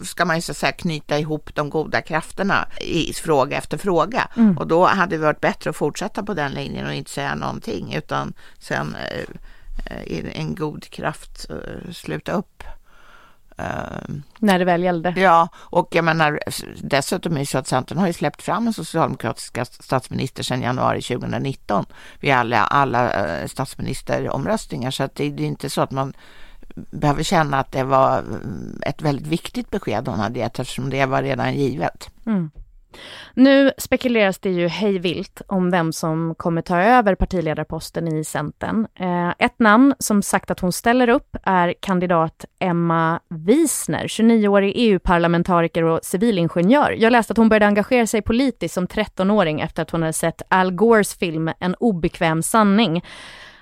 ska 0.02 0.26
man 0.26 0.36
ju 0.36 0.42
så 0.42 0.52
att 0.52 0.58
säga 0.58 0.72
knyta 0.72 1.20
ihop 1.20 1.56
de 1.56 1.70
goda 1.70 2.02
krafterna 2.02 2.68
i 2.82 3.14
fråga 3.14 3.58
efter 3.58 3.78
fråga. 3.78 4.28
Och 4.58 4.68
då 4.68 4.86
hade 4.86 5.18
det 5.18 5.24
varit 5.24 5.42
bättre 5.42 5.70
att 5.70 5.76
fortsätta 5.76 6.24
på 6.24 6.34
den 6.34 6.52
linjen 6.52 6.88
och 6.88 6.94
inte 6.94 7.12
säga 7.12 7.36
någonting, 7.36 7.94
utan 7.94 8.34
sen 8.60 8.96
eh, 8.96 9.20
eh, 9.86 10.40
en 10.40 10.56
god 10.56 10.90
kraft 10.90 11.50
eh, 11.50 11.92
sluta 11.92 12.32
upp. 12.32 12.64
Eh, 13.58 14.16
När 14.40 14.60
det 14.60 14.66
väl 14.66 14.84
gällde. 14.84 15.14
Ja, 15.18 15.50
och 15.56 15.96
jag 15.96 16.06
menar 16.06 16.40
dessutom 16.82 17.34
är 17.34 17.40
det 17.40 17.46
så 17.46 17.58
att 17.58 17.68
Centern 17.68 17.98
har 17.98 18.08
ju 18.08 18.14
släppt 18.14 18.42
fram 18.42 18.68
en 18.68 18.74
socialdemokratisk 18.74 19.58
statsminister 19.84 20.44
sedan 20.44 20.62
januari 20.62 21.02
2019 21.02 21.86
vid 22.20 22.34
alla, 22.34 22.64
alla 22.64 23.14
eh, 23.14 23.48
statsministeromröstningar 23.48 24.92
så 24.92 25.04
att 25.04 25.16
det, 25.16 25.30
det 25.30 25.44
är 25.44 25.48
inte 25.48 25.70
så 25.70 25.82
att 25.82 25.92
man 25.92 26.14
behöver 26.76 27.24
känna 27.24 27.60
att 27.60 27.72
det 27.72 27.84
var 27.84 28.20
mm, 28.20 28.82
ett 28.86 29.02
väldigt 29.02 29.28
viktigt 29.28 29.72
besked 29.72 30.08
hon 30.08 30.20
hade 30.20 30.40
gett 30.40 30.60
eftersom 30.60 30.90
det 30.90 31.06
var 31.06 31.24
redan 31.24 31.56
givet. 31.56 32.10
Nu 33.34 33.72
spekuleras 33.78 34.40
det 34.40 34.50
ju 34.50 34.68
hej 34.68 35.00
vilt 35.00 35.42
om 35.48 35.72
vem 35.72 35.94
som 35.94 36.36
kommer 36.36 36.62
ta 36.62 36.78
över 36.82 37.16
partiledarposten 37.16 38.08
i 38.08 38.24
Centern. 38.24 38.88
Eh, 39.00 39.34
ett 39.40 39.60
namn 39.60 39.94
som 40.00 40.22
sagt 40.22 40.52
att 40.52 40.60
hon 40.60 40.72
ställer 40.72 41.10
upp 41.10 41.38
är 41.44 41.74
kandidat 41.80 42.46
Emma 42.60 43.20
Wiesner, 43.30 44.08
29-årig 44.08 44.74
EU-parlamentariker 44.76 45.84
och 45.84 46.00
civilingenjör. 46.04 46.92
Jag 46.92 47.12
läste 47.12 47.32
att 47.32 47.38
hon 47.38 47.50
började 47.50 47.68
engagera 47.68 48.08
sig 48.08 48.22
politiskt 48.22 48.74
som 48.74 48.88
13-åring 48.88 49.62
efter 49.62 49.82
att 49.82 49.92
hon 49.92 50.02
hade 50.02 50.14
sett 50.14 50.42
Al 50.48 50.72
Gores 50.72 51.16
film 51.16 51.52
En 51.60 51.76
obekväm 51.76 52.44
sanning. 52.44 53.04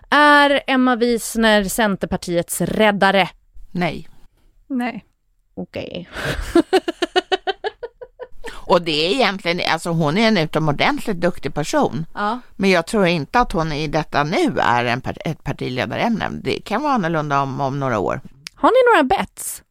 Är 0.10 0.62
Emma 0.68 0.96
Wiesner 0.96 1.64
Centerpartiets 1.64 2.62
räddare? 2.62 3.30
Nej. 3.72 4.08
Nej. 4.68 5.06
Okej. 5.56 6.10
Och 8.74 8.82
det 8.82 9.06
är 9.08 9.12
egentligen, 9.12 9.72
alltså 9.72 9.90
hon 9.90 10.18
är 10.18 10.28
en 10.28 10.38
utomordentligt 10.38 11.18
duktig 11.22 11.54
person. 11.54 12.06
Ja. 12.14 12.40
Men 12.56 12.70
jag 12.70 12.88
tror 12.88 13.08
inte 13.08 13.40
att 13.40 13.52
hon 13.52 13.72
i 13.72 13.88
detta 13.88 14.24
nu 14.24 14.60
är 14.60 14.86
en, 14.86 15.02
part- 15.02 15.18
ett 15.26 15.44
partiledarämne. 15.44 16.30
Det 16.32 16.60
kan 16.60 16.82
vara 16.84 16.94
annorlunda 16.94 17.42
om, 17.42 17.62
om 17.62 17.80
några 17.80 18.00
år. 18.00 18.22
Har 18.56 18.70
ni 18.70 18.92
några 18.94 19.04
bets? 19.18 19.64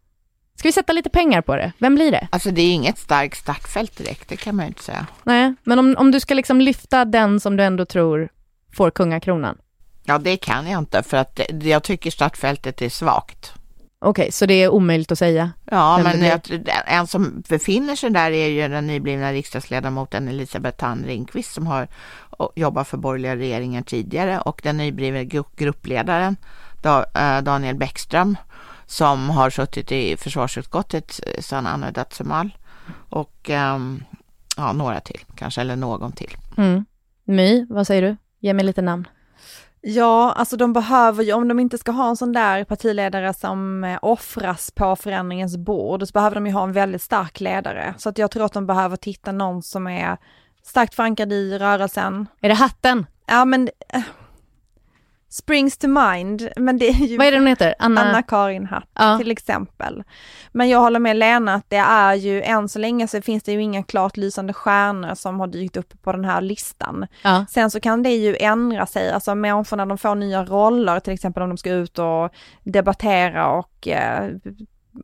Ska 0.58 0.68
vi 0.68 0.72
sätta 0.72 0.92
lite 0.92 1.10
pengar 1.10 1.42
på 1.42 1.56
det? 1.56 1.72
Vem 1.78 1.94
blir 1.94 2.10
det? 2.10 2.28
Alltså 2.32 2.50
det 2.50 2.62
är 2.62 2.72
inget 2.72 2.98
starkt 2.98 3.38
startfält 3.38 3.96
direkt, 3.96 4.28
det 4.28 4.36
kan 4.36 4.56
man 4.56 4.64
ju 4.64 4.68
inte 4.68 4.82
säga. 4.82 5.06
Nej, 5.24 5.54
men 5.64 5.78
om, 5.78 5.94
om 5.98 6.10
du 6.10 6.20
ska 6.20 6.34
liksom 6.34 6.60
lyfta 6.60 7.04
den 7.04 7.40
som 7.40 7.56
du 7.56 7.64
ändå 7.64 7.84
tror 7.84 8.28
får 8.76 8.90
kungakronan. 8.90 9.56
Ja, 10.04 10.18
det 10.18 10.36
kan 10.36 10.70
jag 10.70 10.78
inte 10.78 11.02
för 11.02 11.16
att 11.16 11.40
jag 11.62 11.82
tycker 11.82 12.10
startfältet 12.10 12.82
är 12.82 12.88
svagt. 12.88 13.52
Okej, 14.04 14.32
så 14.32 14.46
det 14.46 14.54
är 14.54 14.68
omöjligt 14.68 15.12
att 15.12 15.18
säga? 15.18 15.50
Ja, 15.64 16.00
men 16.02 16.20
det 16.20 16.26
jag, 16.48 16.66
en 16.86 17.06
som 17.06 17.42
befinner 17.48 17.96
sig 17.96 18.10
där 18.10 18.30
är 18.30 18.46
ju 18.48 18.68
den 18.68 18.86
nyblivna 18.86 19.32
riksdagsledamoten 19.32 20.28
Elisabeth 20.28 20.76
Thand 20.78 21.06
Ringqvist 21.06 21.52
som 21.52 21.66
har 21.66 21.88
jobbat 22.56 22.88
för 22.88 22.96
borgerliga 22.96 23.36
regeringen 23.36 23.84
tidigare 23.84 24.40
och 24.40 24.60
den 24.64 24.76
nyblivna 24.76 25.20
gru- 25.20 25.44
gruppledaren 25.56 26.36
Da- 26.82 27.04
eh, 27.14 27.42
Daniel 27.42 27.76
Bäckström 27.76 28.36
som 28.86 29.30
har 29.30 29.50
suttit 29.50 29.92
i 29.92 30.16
försvarsutskottet 30.16 31.20
eh, 31.26 31.40
sedan 31.42 31.66
Anna 31.66 31.90
Dazzumal 31.90 32.50
och 33.08 33.50
ehm, 33.50 34.04
ja, 34.56 34.72
några 34.72 35.00
till 35.00 35.20
kanske, 35.36 35.60
eller 35.60 35.76
någon 35.76 36.12
till. 36.12 36.36
Mm. 36.56 36.84
My, 37.24 37.66
vad 37.70 37.86
säger 37.86 38.02
du? 38.02 38.16
Ge 38.40 38.54
mig 38.54 38.64
lite 38.64 38.82
namn. 38.82 39.08
Ja, 39.84 40.32
alltså 40.32 40.56
de 40.56 40.72
behöver 40.72 41.24
ju, 41.24 41.32
om 41.32 41.48
de 41.48 41.60
inte 41.60 41.78
ska 41.78 41.92
ha 41.92 42.08
en 42.08 42.16
sån 42.16 42.32
där 42.32 42.64
partiledare 42.64 43.34
som 43.34 43.84
eh, 43.84 43.98
offras 44.02 44.70
på 44.70 44.96
förändringens 44.96 45.56
bord, 45.56 46.02
så 46.08 46.12
behöver 46.12 46.34
de 46.34 46.46
ju 46.46 46.52
ha 46.52 46.62
en 46.62 46.72
väldigt 46.72 47.02
stark 47.02 47.40
ledare. 47.40 47.94
Så 47.98 48.08
att 48.08 48.18
jag 48.18 48.30
tror 48.30 48.44
att 48.44 48.52
de 48.52 48.66
behöver 48.66 48.96
titta 48.96 49.32
någon 49.32 49.62
som 49.62 49.86
är 49.86 50.16
starkt 50.62 50.94
förankrad 50.94 51.32
i 51.32 51.58
rörelsen. 51.58 52.26
Är 52.40 52.48
det 52.48 52.54
hatten? 52.54 53.06
Ja 53.26 53.44
men, 53.44 53.68
eh, 53.88 54.02
springs 55.32 55.78
to 55.78 55.88
mind, 55.88 56.48
men 56.56 56.78
det 56.78 56.88
är 56.88 57.06
ju 57.06 57.16
Vad 57.18 57.26
är 57.26 57.30
det 57.32 57.38
hon 57.38 57.46
heter? 57.46 57.74
Anna? 57.78 58.00
Anna-Karin 58.00 58.66
Hatt 58.66 58.88
Ja. 58.94 59.18
till 59.18 59.30
exempel. 59.30 60.04
Men 60.52 60.68
jag 60.68 60.80
håller 60.80 60.98
med 60.98 61.16
Lena 61.16 61.54
att 61.54 61.70
det 61.70 61.76
är 61.76 62.14
ju, 62.14 62.42
än 62.42 62.68
så 62.68 62.78
länge 62.78 63.08
så 63.08 63.22
finns 63.22 63.42
det 63.42 63.52
ju 63.52 63.62
inga 63.62 63.82
klart 63.82 64.16
lysande 64.16 64.52
stjärnor 64.52 65.14
som 65.14 65.40
har 65.40 65.46
dykt 65.46 65.76
upp 65.76 66.02
på 66.02 66.12
den 66.12 66.24
här 66.24 66.40
listan. 66.40 67.06
Ja. 67.24 67.46
Sen 67.50 67.70
så 67.70 67.80
kan 67.80 68.02
det 68.02 68.10
ju 68.14 68.36
ändra 68.36 68.86
sig, 68.86 69.12
alltså 69.12 69.34
människorna 69.34 69.86
de 69.86 69.98
får 69.98 70.14
nya 70.14 70.44
roller, 70.44 71.00
till 71.00 71.12
exempel 71.12 71.42
om 71.42 71.48
de 71.48 71.58
ska 71.58 71.70
ut 71.70 71.98
och 71.98 72.30
debattera 72.64 73.46
och 73.52 73.88
eh, 73.88 74.30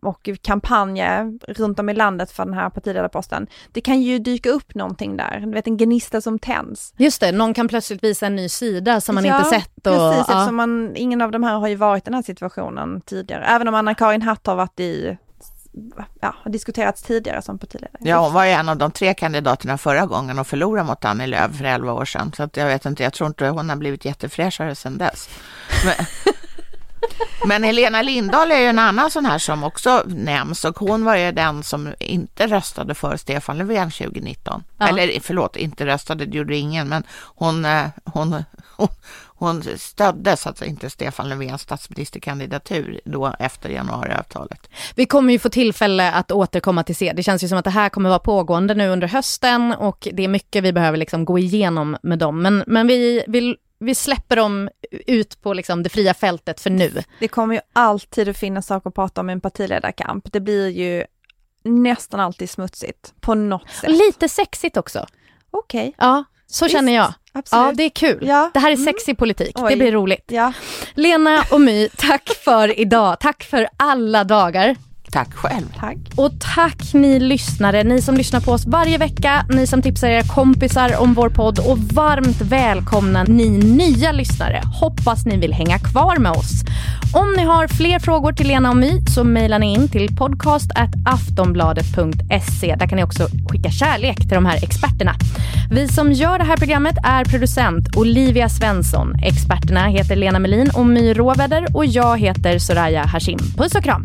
och 0.02 0.28
kampanja 0.42 1.32
runt 1.48 1.78
om 1.78 1.88
i 1.88 1.94
landet 1.94 2.30
för 2.30 2.44
den 2.44 2.54
här 2.54 2.70
partiledarposten. 2.70 3.46
Det 3.72 3.80
kan 3.80 4.02
ju 4.02 4.18
dyka 4.18 4.50
upp 4.50 4.74
någonting 4.74 5.16
där, 5.16 5.40
du 5.40 5.50
vet 5.50 5.66
en 5.66 5.76
gnista 5.76 6.20
som 6.20 6.38
tänds. 6.38 6.94
Just 6.96 7.20
det, 7.20 7.32
någon 7.32 7.54
kan 7.54 7.68
plötsligt 7.68 8.04
visa 8.04 8.26
en 8.26 8.36
ny 8.36 8.48
sida 8.48 9.00
som 9.00 9.14
man 9.14 9.24
ja, 9.24 9.38
inte 9.38 9.50
sett. 9.50 9.76
Och, 9.76 9.82
precis, 9.82 9.94
ja. 9.94 10.20
eftersom 10.20 10.56
man, 10.56 10.96
ingen 10.96 11.22
av 11.22 11.30
de 11.30 11.42
här 11.42 11.58
har 11.58 11.68
ju 11.68 11.74
varit 11.74 12.02
i 12.02 12.04
den 12.04 12.14
här 12.14 12.22
situationen 12.22 13.00
tidigare. 13.00 13.44
Även 13.44 13.68
om 13.68 13.74
Anna-Karin 13.74 14.22
Hatt 14.22 14.46
har 14.46 14.56
varit 14.56 14.80
i 14.80 15.18
ja, 16.20 16.34
har 16.42 16.50
diskuterats 16.50 17.02
tidigare 17.02 17.42
som 17.42 17.58
partiledare. 17.58 17.98
Ja, 18.00 18.18
hon 18.18 18.32
var 18.32 18.44
ju 18.44 18.50
en 18.50 18.68
av 18.68 18.76
de 18.76 18.90
tre 18.90 19.14
kandidaterna 19.14 19.78
förra 19.78 20.06
gången 20.06 20.38
och 20.38 20.46
förlorade 20.46 20.86
mot 20.86 21.04
Annie 21.04 21.26
Lööf 21.26 21.56
för 21.56 21.64
elva 21.64 21.92
år 21.92 22.04
sedan. 22.04 22.32
Så 22.36 22.42
att 22.42 22.56
jag 22.56 22.66
vet 22.66 22.86
inte, 22.86 23.02
jag 23.02 23.12
tror 23.12 23.26
inte 23.26 23.48
hon 23.48 23.68
har 23.68 23.76
blivit 23.76 24.04
jättefräschare 24.04 24.74
sedan 24.74 24.98
dess. 24.98 25.28
Men, 25.84 25.94
men 27.44 27.64
Helena 27.64 28.02
Lindahl 28.02 28.50
är 28.50 28.58
ju 28.58 28.66
en 28.66 28.78
annan 28.78 29.10
sån 29.10 29.26
här 29.26 29.38
som 29.38 29.64
också 29.64 30.02
nämns 30.06 30.64
och 30.64 30.78
hon 30.78 31.04
var 31.04 31.16
ju 31.16 31.32
den 31.32 31.62
som 31.62 31.94
inte 32.00 32.46
röstade 32.46 32.94
för 32.94 33.16
Stefan 33.16 33.58
Löfven 33.58 33.90
2019. 33.90 34.64
Ja. 34.78 34.88
Eller 34.88 35.20
förlåt, 35.20 35.56
inte 35.56 35.86
röstade, 35.86 36.26
det 36.26 36.36
gjorde 36.36 36.56
ingen, 36.56 36.88
men 36.88 37.02
hon, 37.34 37.64
eh, 37.64 37.86
hon, 38.04 38.44
hon, 38.76 38.88
hon 39.26 39.62
stödde 39.76 40.36
så 40.36 40.48
att 40.48 40.62
inte 40.62 40.90
Stefan 40.90 41.28
Löfvens 41.28 41.62
statsministerkandidatur 41.62 43.00
då 43.04 43.34
efter 43.38 43.68
januariavtalet. 43.68 44.68
Vi 44.94 45.06
kommer 45.06 45.32
ju 45.32 45.38
få 45.38 45.48
tillfälle 45.48 46.12
att 46.12 46.32
återkomma 46.32 46.84
till 46.84 46.96
se. 46.96 47.12
Det 47.12 47.22
känns 47.22 47.44
ju 47.44 47.48
som 47.48 47.58
att 47.58 47.64
det 47.64 47.70
här 47.70 47.88
kommer 47.88 48.08
vara 48.08 48.18
pågående 48.18 48.74
nu 48.74 48.88
under 48.88 49.08
hösten 49.08 49.74
och 49.74 50.08
det 50.12 50.24
är 50.24 50.28
mycket 50.28 50.64
vi 50.64 50.72
behöver 50.72 50.98
liksom 50.98 51.24
gå 51.24 51.38
igenom 51.38 51.96
med 52.02 52.18
dem. 52.18 52.42
Men, 52.42 52.64
men 52.66 52.86
vi, 52.86 53.24
vi, 53.28 53.56
vi 53.78 53.94
släpper 53.94 54.36
dem 54.36 54.70
ut 55.06 55.42
på 55.42 55.52
liksom 55.52 55.82
det 55.82 55.88
fria 55.88 56.14
fältet 56.14 56.60
för 56.60 56.70
nu. 56.70 57.02
Det 57.20 57.28
kommer 57.28 57.54
ju 57.54 57.60
alltid 57.72 58.28
att 58.28 58.38
finnas 58.38 58.66
saker 58.66 58.88
att 58.90 58.94
prata 58.94 59.20
om 59.20 59.30
i 59.30 59.32
en 59.32 59.40
partiledarkamp. 59.40 60.32
Det 60.32 60.40
blir 60.40 60.68
ju 60.68 61.04
nästan 61.64 62.20
alltid 62.20 62.50
smutsigt 62.50 63.14
på 63.20 63.34
något 63.34 63.70
sätt. 63.70 63.90
Lite 63.90 64.28
sexigt 64.28 64.76
också. 64.76 65.06
Okej. 65.50 65.94
Ja, 65.98 66.24
så 66.46 66.64
Visst, 66.64 66.72
känner 66.76 66.94
jag. 66.94 67.12
absolut. 67.32 67.66
Ja, 67.66 67.72
det 67.72 67.82
är 67.82 67.90
kul. 67.90 68.26
Ja. 68.28 68.50
Det 68.54 68.60
här 68.60 68.70
är 68.70 68.74
Mm. 68.74 68.84
sexig 68.86 69.18
politik. 69.18 69.52
Oj. 69.54 69.70
Det 69.70 69.76
blir 69.76 69.92
roligt. 69.92 70.24
Ja. 70.26 70.52
Lena 70.94 71.42
och 71.52 71.60
My, 71.60 71.88
tack 71.88 72.28
för 72.44 72.80
idag. 72.80 73.20
Tack 73.20 73.44
för 73.44 73.68
alla 73.76 74.24
dagar. 74.24 74.76
Tack 75.10 75.34
själv. 75.34 75.64
Tack. 75.78 75.96
Och 76.16 76.32
tack 76.54 76.94
ni 76.94 77.20
lyssnare, 77.20 77.84
ni 77.84 78.02
som 78.02 78.16
lyssnar 78.16 78.40
på 78.40 78.52
oss 78.52 78.66
varje 78.66 78.98
vecka, 78.98 79.46
ni 79.48 79.66
som 79.66 79.82
tipsar 79.82 80.08
era 80.08 80.22
kompisar 80.22 81.00
om 81.00 81.14
vår 81.14 81.28
podd 81.28 81.58
och 81.58 81.78
varmt 81.78 82.40
välkomna 82.40 83.24
ni 83.24 83.48
nya 83.50 84.12
lyssnare. 84.12 84.62
Hoppas 84.80 85.26
ni 85.26 85.36
vill 85.36 85.52
hänga 85.52 85.78
kvar 85.78 86.16
med 86.16 86.32
oss. 86.32 86.62
Om 87.14 87.34
ni 87.36 87.44
har 87.44 87.68
fler 87.68 87.98
frågor 87.98 88.32
till 88.32 88.48
Lena 88.48 88.70
och 88.70 88.76
My 88.76 89.00
så 89.14 89.24
mejlar 89.24 89.58
ni 89.58 89.74
in 89.74 89.88
till 89.88 90.16
podcast.aftonbladet.se. 90.16 92.76
Där 92.78 92.86
kan 92.86 92.96
ni 92.96 93.04
också 93.04 93.28
skicka 93.50 93.70
kärlek 93.70 94.18
till 94.18 94.28
de 94.28 94.46
här 94.46 94.64
experterna. 94.64 95.14
Vi 95.70 95.88
som 95.88 96.12
gör 96.12 96.38
det 96.38 96.44
här 96.44 96.56
programmet 96.56 96.96
är 97.04 97.24
producent 97.24 97.96
Olivia 97.96 98.48
Svensson. 98.48 99.14
Experterna 99.22 99.86
heter 99.86 100.16
Lena 100.16 100.38
Melin 100.38 100.70
och 100.74 100.86
My 100.86 101.14
Råväder 101.14 101.66
och 101.74 101.86
jag 101.86 102.18
heter 102.18 102.58
Soraya 102.58 103.06
Hashim. 103.06 103.38
Puss 103.56 103.74
och 103.74 103.84
kram! 103.84 104.04